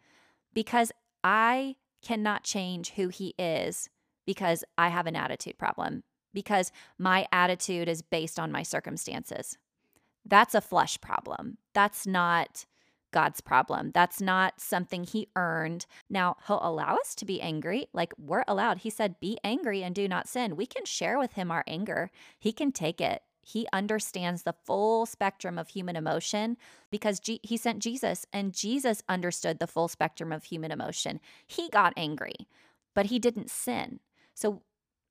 Because 0.52 0.92
I 1.24 1.76
cannot 2.02 2.44
change 2.44 2.90
who 2.90 3.09
he 3.09 3.35
is 3.38 3.88
because 4.26 4.64
I 4.76 4.88
have 4.88 5.07
an 5.07 5.16
attitude 5.16 5.57
problem, 5.57 6.02
because 6.35 6.70
my 6.98 7.26
attitude 7.33 7.88
is 7.88 8.02
based 8.02 8.38
on 8.38 8.52
my 8.52 8.62
circumstances. 8.62 9.57
That's 10.26 10.55
a 10.55 10.61
flesh 10.61 11.00
problem. 11.00 11.57
That's 11.72 12.07
not 12.07 12.66
God's 13.12 13.40
problem. 13.40 13.92
That's 13.92 14.21
not 14.21 14.61
something 14.61 15.05
he 15.05 15.29
earned. 15.37 15.87
Now, 16.11 16.37
he'll 16.47 16.61
allow 16.62 16.97
us 16.97 17.14
to 17.16 17.25
be 17.25 17.40
angry. 17.40 17.88
Like 17.92 18.12
we're 18.19 18.45
allowed. 18.47 18.79
He 18.79 18.90
said, 18.90 19.21
Be 19.21 19.38
angry 19.42 19.83
and 19.83 19.95
do 19.95 20.09
not 20.09 20.29
sin. 20.29 20.57
We 20.57 20.66
can 20.66 20.85
share 20.85 21.19
with 21.19 21.33
him 21.35 21.51
our 21.51 21.64
anger, 21.66 22.11
he 22.38 22.53
can 22.53 22.73
take 22.73 23.01
it. 23.01 23.23
He 23.47 23.69
understands 23.73 24.42
the 24.42 24.57
full 24.64 25.07
spectrum 25.07 25.57
of 25.57 25.69
human 25.69 25.95
emotion 25.95 26.57
because 26.90 27.21
G- 27.21 27.38
he 27.45 27.57
sent 27.57 27.79
Jesus 27.79 28.27
and 28.33 28.53
Jesus 28.53 29.05
understood 29.09 29.61
the 29.61 29.69
full 29.69 29.87
spectrum 29.87 30.33
of 30.33 30.42
human 30.45 30.73
emotion. 30.73 31.21
He 31.47 31.69
got 31.69 31.92
angry, 31.97 32.35
but 32.92 33.07
he 33.07 33.21
didn't 33.21 33.51
sin. 33.51 34.01
So 34.35 34.62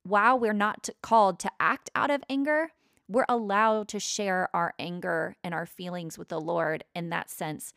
while 0.02 0.38
we're 0.38 0.52
not 0.52 0.90
called 1.02 1.38
to 1.40 1.50
act 1.58 1.88
out 1.94 2.10
of 2.10 2.22
anger, 2.28 2.72
we're 3.08 3.26
allowed 3.28 3.88
to 3.88 4.00
share 4.00 4.48
our 4.54 4.74
anger 4.78 5.36
and 5.44 5.54
our 5.54 5.66
feelings 5.66 6.18
with 6.18 6.28
the 6.28 6.40
Lord 6.40 6.84
in 6.94 7.10
that 7.10 7.30
sense 7.30 7.72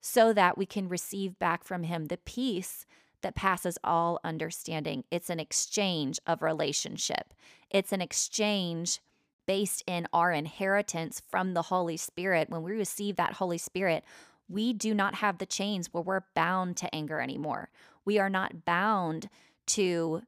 so 0.00 0.32
that 0.32 0.58
we 0.58 0.66
can 0.66 0.88
receive 0.88 1.38
back 1.38 1.64
from 1.64 1.84
Him 1.84 2.06
the 2.06 2.16
peace 2.18 2.84
that 3.22 3.34
passes 3.34 3.78
all 3.82 4.20
understanding. 4.22 5.04
It's 5.10 5.30
an 5.30 5.40
exchange 5.40 6.18
of 6.26 6.42
relationship, 6.42 7.32
it's 7.70 7.92
an 7.92 8.00
exchange 8.00 9.00
based 9.46 9.82
in 9.86 10.06
our 10.12 10.32
inheritance 10.32 11.20
from 11.28 11.52
the 11.52 11.62
Holy 11.62 11.96
Spirit. 11.96 12.48
When 12.48 12.62
we 12.62 12.72
receive 12.72 13.16
that 13.16 13.34
Holy 13.34 13.58
Spirit, 13.58 14.02
we 14.48 14.72
do 14.72 14.94
not 14.94 15.16
have 15.16 15.38
the 15.38 15.46
chains 15.46 15.92
where 15.92 16.02
we're 16.02 16.22
bound 16.34 16.76
to 16.78 16.94
anger 16.94 17.20
anymore. 17.20 17.70
We 18.04 18.18
are 18.18 18.30
not 18.30 18.64
bound 18.64 19.28
to 19.66 20.22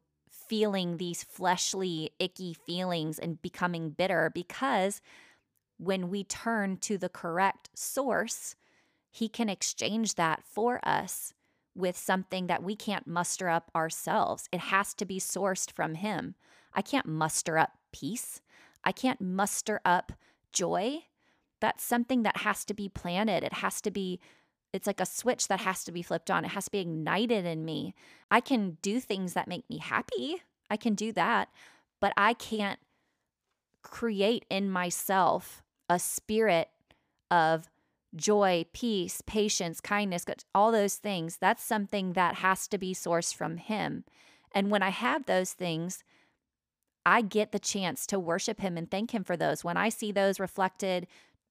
feeling 0.48 0.96
these 0.96 1.22
fleshly, 1.22 2.10
icky 2.18 2.54
feelings 2.54 3.18
and 3.18 3.42
becoming 3.42 3.90
bitter 3.90 4.30
because 4.34 5.00
when 5.78 6.08
we 6.08 6.24
turn 6.24 6.76
to 6.78 6.96
the 6.98 7.08
correct 7.08 7.70
source, 7.74 8.56
He 9.10 9.28
can 9.28 9.48
exchange 9.48 10.14
that 10.14 10.42
for 10.44 10.80
us 10.86 11.32
with 11.74 11.96
something 11.96 12.46
that 12.46 12.62
we 12.62 12.74
can't 12.74 13.06
muster 13.06 13.48
up 13.48 13.70
ourselves. 13.74 14.48
It 14.50 14.60
has 14.60 14.94
to 14.94 15.04
be 15.04 15.20
sourced 15.20 15.70
from 15.70 15.94
Him. 15.94 16.34
I 16.72 16.82
can't 16.82 17.06
muster 17.06 17.58
up 17.58 17.72
peace. 17.92 18.40
I 18.84 18.92
can't 18.92 19.20
muster 19.20 19.80
up 19.84 20.12
joy. 20.52 21.04
That's 21.60 21.84
something 21.84 22.22
that 22.22 22.38
has 22.38 22.64
to 22.66 22.74
be 22.74 22.88
planted. 22.88 23.42
It 23.42 23.54
has 23.54 23.80
to 23.82 23.90
be, 23.90 24.20
it's 24.76 24.86
like 24.86 25.00
a 25.00 25.06
switch 25.06 25.48
that 25.48 25.60
has 25.60 25.82
to 25.84 25.92
be 25.92 26.02
flipped 26.02 26.30
on. 26.30 26.44
It 26.44 26.52
has 26.52 26.66
to 26.66 26.70
be 26.70 26.78
ignited 26.78 27.44
in 27.44 27.64
me. 27.64 27.94
I 28.30 28.40
can 28.40 28.78
do 28.82 29.00
things 29.00 29.32
that 29.32 29.48
make 29.48 29.68
me 29.68 29.78
happy. 29.78 30.42
I 30.70 30.76
can 30.76 30.94
do 30.94 31.12
that, 31.12 31.48
but 32.00 32.12
I 32.16 32.34
can't 32.34 32.78
create 33.82 34.44
in 34.50 34.70
myself 34.70 35.62
a 35.88 35.98
spirit 35.98 36.68
of 37.30 37.68
joy, 38.14 38.66
peace, 38.72 39.22
patience, 39.26 39.80
kindness, 39.80 40.24
all 40.54 40.72
those 40.72 40.96
things. 40.96 41.38
That's 41.38 41.62
something 41.62 42.12
that 42.12 42.36
has 42.36 42.68
to 42.68 42.78
be 42.78 42.94
sourced 42.94 43.34
from 43.34 43.56
Him. 43.56 44.04
And 44.52 44.70
when 44.70 44.82
I 44.82 44.90
have 44.90 45.26
those 45.26 45.52
things, 45.52 46.02
I 47.04 47.22
get 47.22 47.52
the 47.52 47.60
chance 47.60 48.04
to 48.08 48.18
worship 48.18 48.60
him 48.60 48.76
and 48.76 48.90
thank 48.90 49.12
him 49.12 49.22
for 49.22 49.36
those. 49.36 49.62
When 49.62 49.76
I 49.76 49.90
see 49.90 50.10
those 50.10 50.40
reflected 50.40 51.06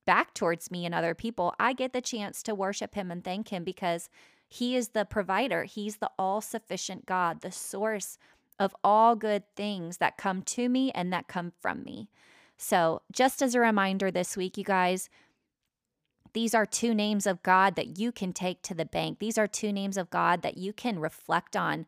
back 0.06 0.34
towards 0.34 0.72
me 0.72 0.86
and 0.86 0.94
other 0.94 1.13
people, 1.15 1.54
I 1.60 1.74
get 1.74 1.94
the 1.94 2.02
chance 2.02 2.44
to 2.44 2.56
worship 2.56 2.96
him 2.96 3.12
and 3.12 3.24
thank 3.24 3.50
him 3.50 3.63
because 3.63 4.10
he 4.48 4.76
is 4.76 4.89
the 4.89 5.06
provider. 5.06 5.63
He's 5.63 5.98
the 5.98 6.12
all 6.18 6.41
sufficient 6.41 7.06
God, 7.06 7.41
the 7.41 7.52
source 7.52 8.18
of 8.60 8.76
all 8.84 9.15
good 9.15 9.44
things 9.56 9.98
that 9.98 10.18
come 10.18 10.41
to 10.44 10.70
me 10.70 10.91
and 10.91 11.12
that 11.12 11.28
come 11.28 11.52
from 11.62 11.84
me. 11.84 12.10
So, 12.58 13.02
just 13.12 13.41
as 13.41 13.54
a 13.54 13.60
reminder 13.60 14.12
this 14.12 14.38
week, 14.38 14.58
you 14.58 14.63
guys, 14.63 15.10
these 16.34 16.54
are 16.54 16.65
two 16.65 16.94
names 16.94 17.26
of 17.28 17.44
God 17.44 17.76
that 17.76 17.98
you 17.98 18.12
can 18.12 18.34
take 18.34 18.62
to 18.63 18.74
the 18.74 18.86
bank. 18.86 19.20
These 19.20 19.38
are 19.38 19.48
two 19.48 19.74
names 19.74 19.98
of 19.98 20.10
God 20.10 20.41
that 20.41 20.58
you 20.58 20.72
can 20.74 21.00
reflect 21.00 21.56
on. 21.56 21.86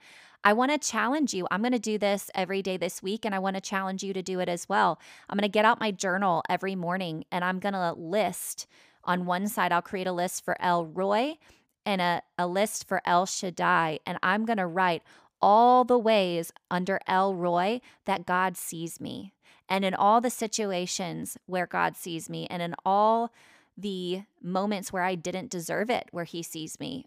I 0.48 0.54
want 0.54 0.72
to 0.72 0.78
challenge 0.78 1.34
you. 1.34 1.46
I'm 1.52 1.60
going 1.60 1.74
to 1.74 1.78
do 1.78 1.98
this 1.98 2.32
every 2.34 2.62
day 2.62 2.78
this 2.78 3.04
week, 3.04 3.26
and 3.26 3.36
I 3.36 3.40
want 3.40 3.58
to 3.58 3.62
challenge 3.62 4.02
you 4.02 4.14
to 4.14 4.22
do 4.22 4.40
it 4.40 4.48
as 4.48 4.70
well. 4.70 4.98
I'm 5.30 5.36
going 5.36 5.42
to 5.42 5.50
get 5.50 5.66
out 5.66 5.82
my 5.82 5.92
journal 5.92 6.42
every 6.48 6.74
morning 6.74 7.26
and 7.34 7.44
I'm 7.44 7.60
going 7.60 7.74
to 7.74 7.92
list 7.92 8.66
on 9.04 9.26
one 9.26 9.50
side, 9.50 9.74
I'll 9.74 9.82
create 9.82 10.08
a 10.08 10.14
list 10.14 10.46
for 10.46 10.56
El 10.62 10.86
Roi 10.86 11.38
and 11.86 12.00
a, 12.00 12.22
a 12.38 12.48
list 12.48 12.88
for 12.88 13.02
El 13.04 13.26
Shaddai. 13.26 14.00
And 14.06 14.18
I'm 14.24 14.46
going 14.46 14.56
to 14.56 14.66
write 14.66 15.04
all 15.42 15.84
the 15.84 16.00
ways 16.00 16.54
under 16.72 17.02
El 17.08 17.36
Roi 17.36 17.82
that 18.06 18.26
God 18.26 18.56
sees 18.56 19.02
me, 19.02 19.34
and 19.68 19.84
in 19.84 19.94
all 19.94 20.22
the 20.22 20.30
situations 20.30 21.38
where 21.46 21.68
God 21.68 21.98
sees 21.98 22.30
me, 22.30 22.48
and 22.50 22.62
in 22.62 22.74
all 22.86 23.34
the 23.78 24.24
moments 24.42 24.94
where 24.94 25.04
I 25.04 25.16
didn't 25.16 25.52
deserve 25.52 25.90
it, 25.90 26.08
where 26.12 26.24
He 26.24 26.42
sees 26.42 26.80
me. 26.80 27.06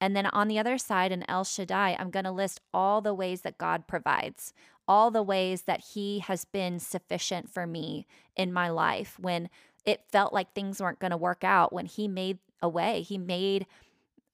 And 0.00 0.14
then 0.14 0.26
on 0.26 0.48
the 0.48 0.58
other 0.58 0.78
side, 0.78 1.12
in 1.12 1.28
El 1.28 1.44
Shaddai, 1.44 1.96
I'm 1.98 2.10
going 2.10 2.24
to 2.24 2.30
list 2.30 2.60
all 2.72 3.00
the 3.00 3.14
ways 3.14 3.42
that 3.42 3.58
God 3.58 3.86
provides, 3.86 4.52
all 4.86 5.10
the 5.10 5.22
ways 5.22 5.62
that 5.62 5.86
He 5.94 6.20
has 6.20 6.44
been 6.44 6.78
sufficient 6.78 7.50
for 7.50 7.66
me 7.66 8.06
in 8.36 8.52
my 8.52 8.68
life 8.68 9.18
when 9.18 9.48
it 9.84 10.04
felt 10.10 10.32
like 10.32 10.52
things 10.52 10.80
weren't 10.80 11.00
going 11.00 11.10
to 11.10 11.16
work 11.16 11.42
out, 11.42 11.72
when 11.72 11.86
He 11.86 12.06
made 12.06 12.38
a 12.62 12.68
way, 12.68 13.02
He 13.02 13.18
made 13.18 13.66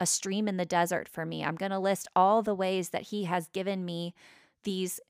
a 0.00 0.06
stream 0.06 0.48
in 0.48 0.56
the 0.56 0.66
desert 0.66 1.08
for 1.08 1.24
me. 1.24 1.44
I'm 1.44 1.56
going 1.56 1.70
to 1.70 1.78
list 1.78 2.08
all 2.14 2.42
the 2.42 2.54
ways 2.54 2.90
that 2.90 3.02
He 3.02 3.24
has 3.24 3.48
given 3.48 3.84
me 3.84 4.14
these 4.64 5.00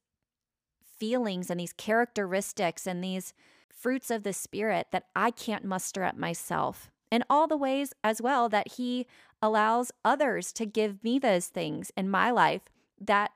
feelings 0.98 1.50
and 1.50 1.58
these 1.58 1.72
characteristics 1.72 2.86
and 2.86 3.02
these 3.02 3.32
fruits 3.68 4.10
of 4.10 4.22
the 4.22 4.32
Spirit 4.32 4.88
that 4.92 5.06
I 5.16 5.30
can't 5.30 5.64
muster 5.64 6.04
up 6.04 6.16
myself. 6.16 6.90
And 7.10 7.24
all 7.30 7.46
the 7.46 7.56
ways 7.56 7.92
as 8.02 8.20
well 8.20 8.48
that 8.48 8.72
He 8.72 9.06
allows 9.40 9.92
others 10.04 10.52
to 10.54 10.66
give 10.66 11.02
me 11.04 11.18
those 11.18 11.46
things 11.46 11.92
in 11.96 12.10
my 12.10 12.30
life 12.30 12.62
that 13.00 13.32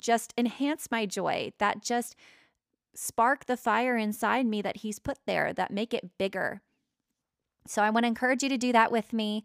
just 0.00 0.34
enhance 0.36 0.90
my 0.90 1.06
joy, 1.06 1.52
that 1.58 1.82
just 1.82 2.16
spark 2.94 3.46
the 3.46 3.56
fire 3.56 3.96
inside 3.96 4.46
me 4.46 4.62
that 4.62 4.78
He's 4.78 4.98
put 4.98 5.18
there, 5.26 5.52
that 5.52 5.70
make 5.70 5.94
it 5.94 6.18
bigger. 6.18 6.60
So 7.66 7.82
I 7.82 7.90
want 7.90 8.04
to 8.04 8.08
encourage 8.08 8.42
you 8.42 8.48
to 8.48 8.58
do 8.58 8.72
that 8.72 8.92
with 8.92 9.12
me. 9.12 9.44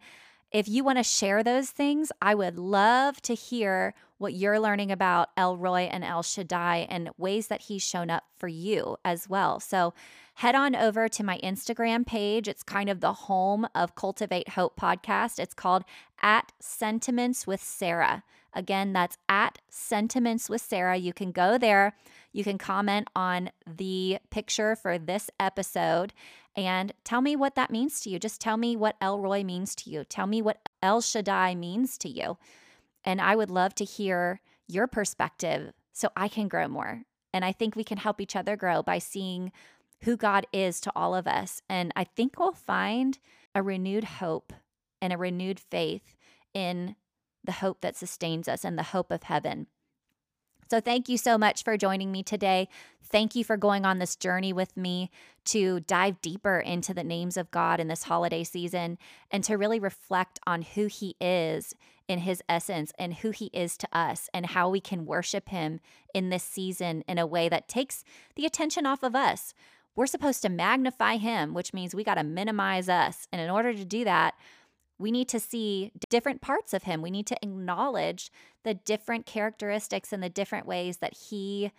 If 0.52 0.68
you 0.68 0.82
want 0.82 0.98
to 0.98 1.04
share 1.04 1.42
those 1.42 1.70
things, 1.70 2.10
I 2.20 2.34
would 2.34 2.58
love 2.58 3.22
to 3.22 3.34
hear 3.34 3.94
what 4.18 4.34
you're 4.34 4.60
learning 4.60 4.90
about 4.90 5.30
El 5.36 5.56
Roi 5.56 5.82
and 5.82 6.04
El 6.04 6.22
Shaddai 6.22 6.86
and 6.90 7.10
ways 7.16 7.46
that 7.46 7.62
he's 7.62 7.82
shown 7.82 8.10
up 8.10 8.24
for 8.36 8.48
you 8.48 8.96
as 9.04 9.28
well. 9.28 9.60
So 9.60 9.94
head 10.40 10.54
on 10.54 10.74
over 10.74 11.06
to 11.06 11.22
my 11.22 11.38
Instagram 11.44 12.06
page. 12.06 12.48
It's 12.48 12.62
kind 12.62 12.88
of 12.88 13.00
the 13.00 13.12
home 13.12 13.68
of 13.74 13.94
Cultivate 13.94 14.48
Hope 14.48 14.74
podcast. 14.74 15.38
It's 15.38 15.52
called 15.52 15.84
at 16.22 16.50
Sentiments 16.58 17.46
with 17.46 17.62
Sarah. 17.62 18.24
Again, 18.54 18.94
that's 18.94 19.18
at 19.28 19.58
Sentiments 19.68 20.48
with 20.48 20.62
Sarah. 20.62 20.96
You 20.96 21.12
can 21.12 21.30
go 21.30 21.58
there. 21.58 21.94
You 22.32 22.42
can 22.42 22.56
comment 22.56 23.08
on 23.14 23.50
the 23.66 24.16
picture 24.30 24.74
for 24.74 24.96
this 24.96 25.28
episode 25.38 26.14
and 26.56 26.94
tell 27.04 27.20
me 27.20 27.36
what 27.36 27.54
that 27.56 27.70
means 27.70 28.00
to 28.00 28.08
you. 28.08 28.18
Just 28.18 28.40
tell 28.40 28.56
me 28.56 28.76
what 28.76 28.96
El 28.98 29.20
Roi 29.20 29.44
means 29.44 29.74
to 29.74 29.90
you. 29.90 30.04
Tell 30.04 30.26
me 30.26 30.40
what 30.40 30.70
El 30.82 31.02
Shaddai 31.02 31.54
means 31.54 31.98
to 31.98 32.08
you. 32.08 32.38
And 33.04 33.20
I 33.20 33.36
would 33.36 33.50
love 33.50 33.74
to 33.74 33.84
hear 33.84 34.40
your 34.66 34.86
perspective 34.86 35.74
so 35.92 36.08
I 36.16 36.28
can 36.28 36.48
grow 36.48 36.66
more. 36.66 37.02
And 37.34 37.44
I 37.44 37.52
think 37.52 37.76
we 37.76 37.84
can 37.84 37.98
help 37.98 38.22
each 38.22 38.34
other 38.34 38.56
grow 38.56 38.82
by 38.82 38.98
seeing 38.98 39.52
who 40.02 40.16
God 40.16 40.46
is 40.52 40.80
to 40.80 40.92
all 40.94 41.14
of 41.14 41.26
us. 41.26 41.62
And 41.68 41.92
I 41.96 42.04
think 42.04 42.38
we'll 42.38 42.52
find 42.52 43.18
a 43.54 43.62
renewed 43.62 44.04
hope 44.04 44.52
and 45.00 45.12
a 45.12 45.18
renewed 45.18 45.60
faith 45.60 46.14
in 46.54 46.96
the 47.44 47.52
hope 47.52 47.80
that 47.80 47.96
sustains 47.96 48.48
us 48.48 48.64
and 48.64 48.78
the 48.78 48.84
hope 48.84 49.10
of 49.10 49.24
heaven. 49.24 49.66
So, 50.70 50.80
thank 50.80 51.08
you 51.08 51.18
so 51.18 51.36
much 51.36 51.64
for 51.64 51.76
joining 51.76 52.12
me 52.12 52.22
today. 52.22 52.68
Thank 53.02 53.34
you 53.34 53.42
for 53.42 53.56
going 53.56 53.84
on 53.84 53.98
this 53.98 54.14
journey 54.14 54.52
with 54.52 54.76
me 54.76 55.10
to 55.46 55.80
dive 55.80 56.20
deeper 56.20 56.60
into 56.60 56.94
the 56.94 57.02
names 57.02 57.36
of 57.36 57.50
God 57.50 57.80
in 57.80 57.88
this 57.88 58.04
holiday 58.04 58.44
season 58.44 58.96
and 59.32 59.42
to 59.42 59.56
really 59.56 59.80
reflect 59.80 60.38
on 60.46 60.62
who 60.62 60.86
He 60.86 61.16
is 61.20 61.74
in 62.06 62.20
His 62.20 62.40
essence 62.48 62.92
and 63.00 63.14
who 63.14 63.30
He 63.30 63.46
is 63.46 63.76
to 63.78 63.88
us 63.92 64.30
and 64.32 64.46
how 64.46 64.68
we 64.68 64.80
can 64.80 65.06
worship 65.06 65.48
Him 65.48 65.80
in 66.14 66.28
this 66.28 66.44
season 66.44 67.02
in 67.08 67.18
a 67.18 67.26
way 67.26 67.48
that 67.48 67.66
takes 67.66 68.04
the 68.36 68.46
attention 68.46 68.86
off 68.86 69.02
of 69.02 69.16
us. 69.16 69.54
We're 69.96 70.06
supposed 70.06 70.42
to 70.42 70.48
magnify 70.48 71.16
him, 71.16 71.54
which 71.54 71.74
means 71.74 71.94
we 71.94 72.04
got 72.04 72.14
to 72.14 72.24
minimize 72.24 72.88
us. 72.88 73.26
And 73.32 73.40
in 73.40 73.50
order 73.50 73.72
to 73.72 73.84
do 73.84 74.04
that, 74.04 74.34
we 74.98 75.10
need 75.10 75.28
to 75.28 75.40
see 75.40 75.92
different 76.10 76.40
parts 76.40 76.74
of 76.74 76.82
him. 76.84 77.02
We 77.02 77.10
need 77.10 77.26
to 77.28 77.38
acknowledge 77.42 78.30
the 78.64 78.74
different 78.74 79.26
characteristics 79.26 80.12
and 80.12 80.22
the 80.22 80.28
different 80.28 80.66
ways 80.66 80.98
that 80.98 81.14
he 81.14 81.72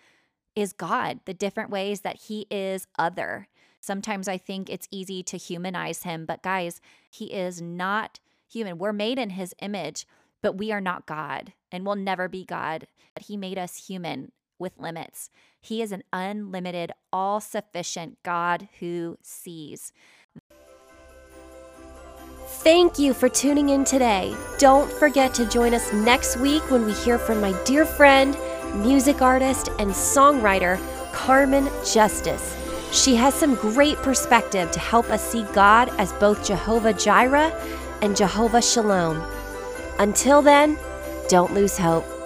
is 0.55 0.73
God, 0.73 1.19
the 1.25 1.33
different 1.33 1.69
ways 1.69 2.01
that 2.01 2.17
he 2.23 2.47
is 2.49 2.87
other. 2.97 3.47
Sometimes 3.79 4.27
I 4.27 4.37
think 4.37 4.69
it's 4.69 4.87
easy 4.91 5.23
to 5.23 5.37
humanize 5.37 6.03
him, 6.03 6.25
but 6.25 6.43
guys, 6.43 6.81
he 7.09 7.25
is 7.25 7.61
not 7.61 8.19
human. 8.51 8.77
We're 8.77 8.93
made 8.93 9.17
in 9.17 9.31
his 9.31 9.55
image, 9.61 10.05
but 10.41 10.57
we 10.57 10.71
are 10.71 10.81
not 10.81 11.05
God 11.05 11.53
and 11.71 11.85
we'll 11.85 11.95
never 11.95 12.27
be 12.27 12.43
God. 12.43 12.87
But 13.13 13.25
he 13.25 13.37
made 13.37 13.57
us 13.57 13.87
human 13.87 14.31
with 14.59 14.77
limits. 14.77 15.29
He 15.61 15.81
is 15.81 15.91
an 15.91 16.03
unlimited, 16.11 16.91
all 17.13 17.39
sufficient 17.39 18.17
God 18.23 18.67
who 18.79 19.17
sees. 19.21 19.93
Thank 22.63 22.99
you 22.99 23.13
for 23.13 23.29
tuning 23.29 23.69
in 23.69 23.85
today. 23.85 24.35
Don't 24.57 24.91
forget 24.91 25.33
to 25.35 25.47
join 25.47 25.73
us 25.73 25.93
next 25.93 26.37
week 26.37 26.69
when 26.69 26.85
we 26.85 26.93
hear 26.93 27.17
from 27.17 27.39
my 27.39 27.53
dear 27.63 27.85
friend, 27.85 28.35
music 28.75 29.21
artist, 29.21 29.69
and 29.79 29.91
songwriter, 29.91 30.79
Carmen 31.13 31.69
Justice. 31.85 32.57
She 32.91 33.15
has 33.15 33.33
some 33.33 33.55
great 33.55 33.97
perspective 33.97 34.69
to 34.71 34.79
help 34.79 35.09
us 35.09 35.23
see 35.23 35.43
God 35.53 35.89
as 35.97 36.11
both 36.13 36.45
Jehovah 36.45 36.93
Jireh 36.93 37.53
and 38.01 38.17
Jehovah 38.17 38.61
Shalom. 38.61 39.23
Until 39.99 40.41
then, 40.41 40.77
don't 41.29 41.53
lose 41.53 41.77
hope. 41.77 42.20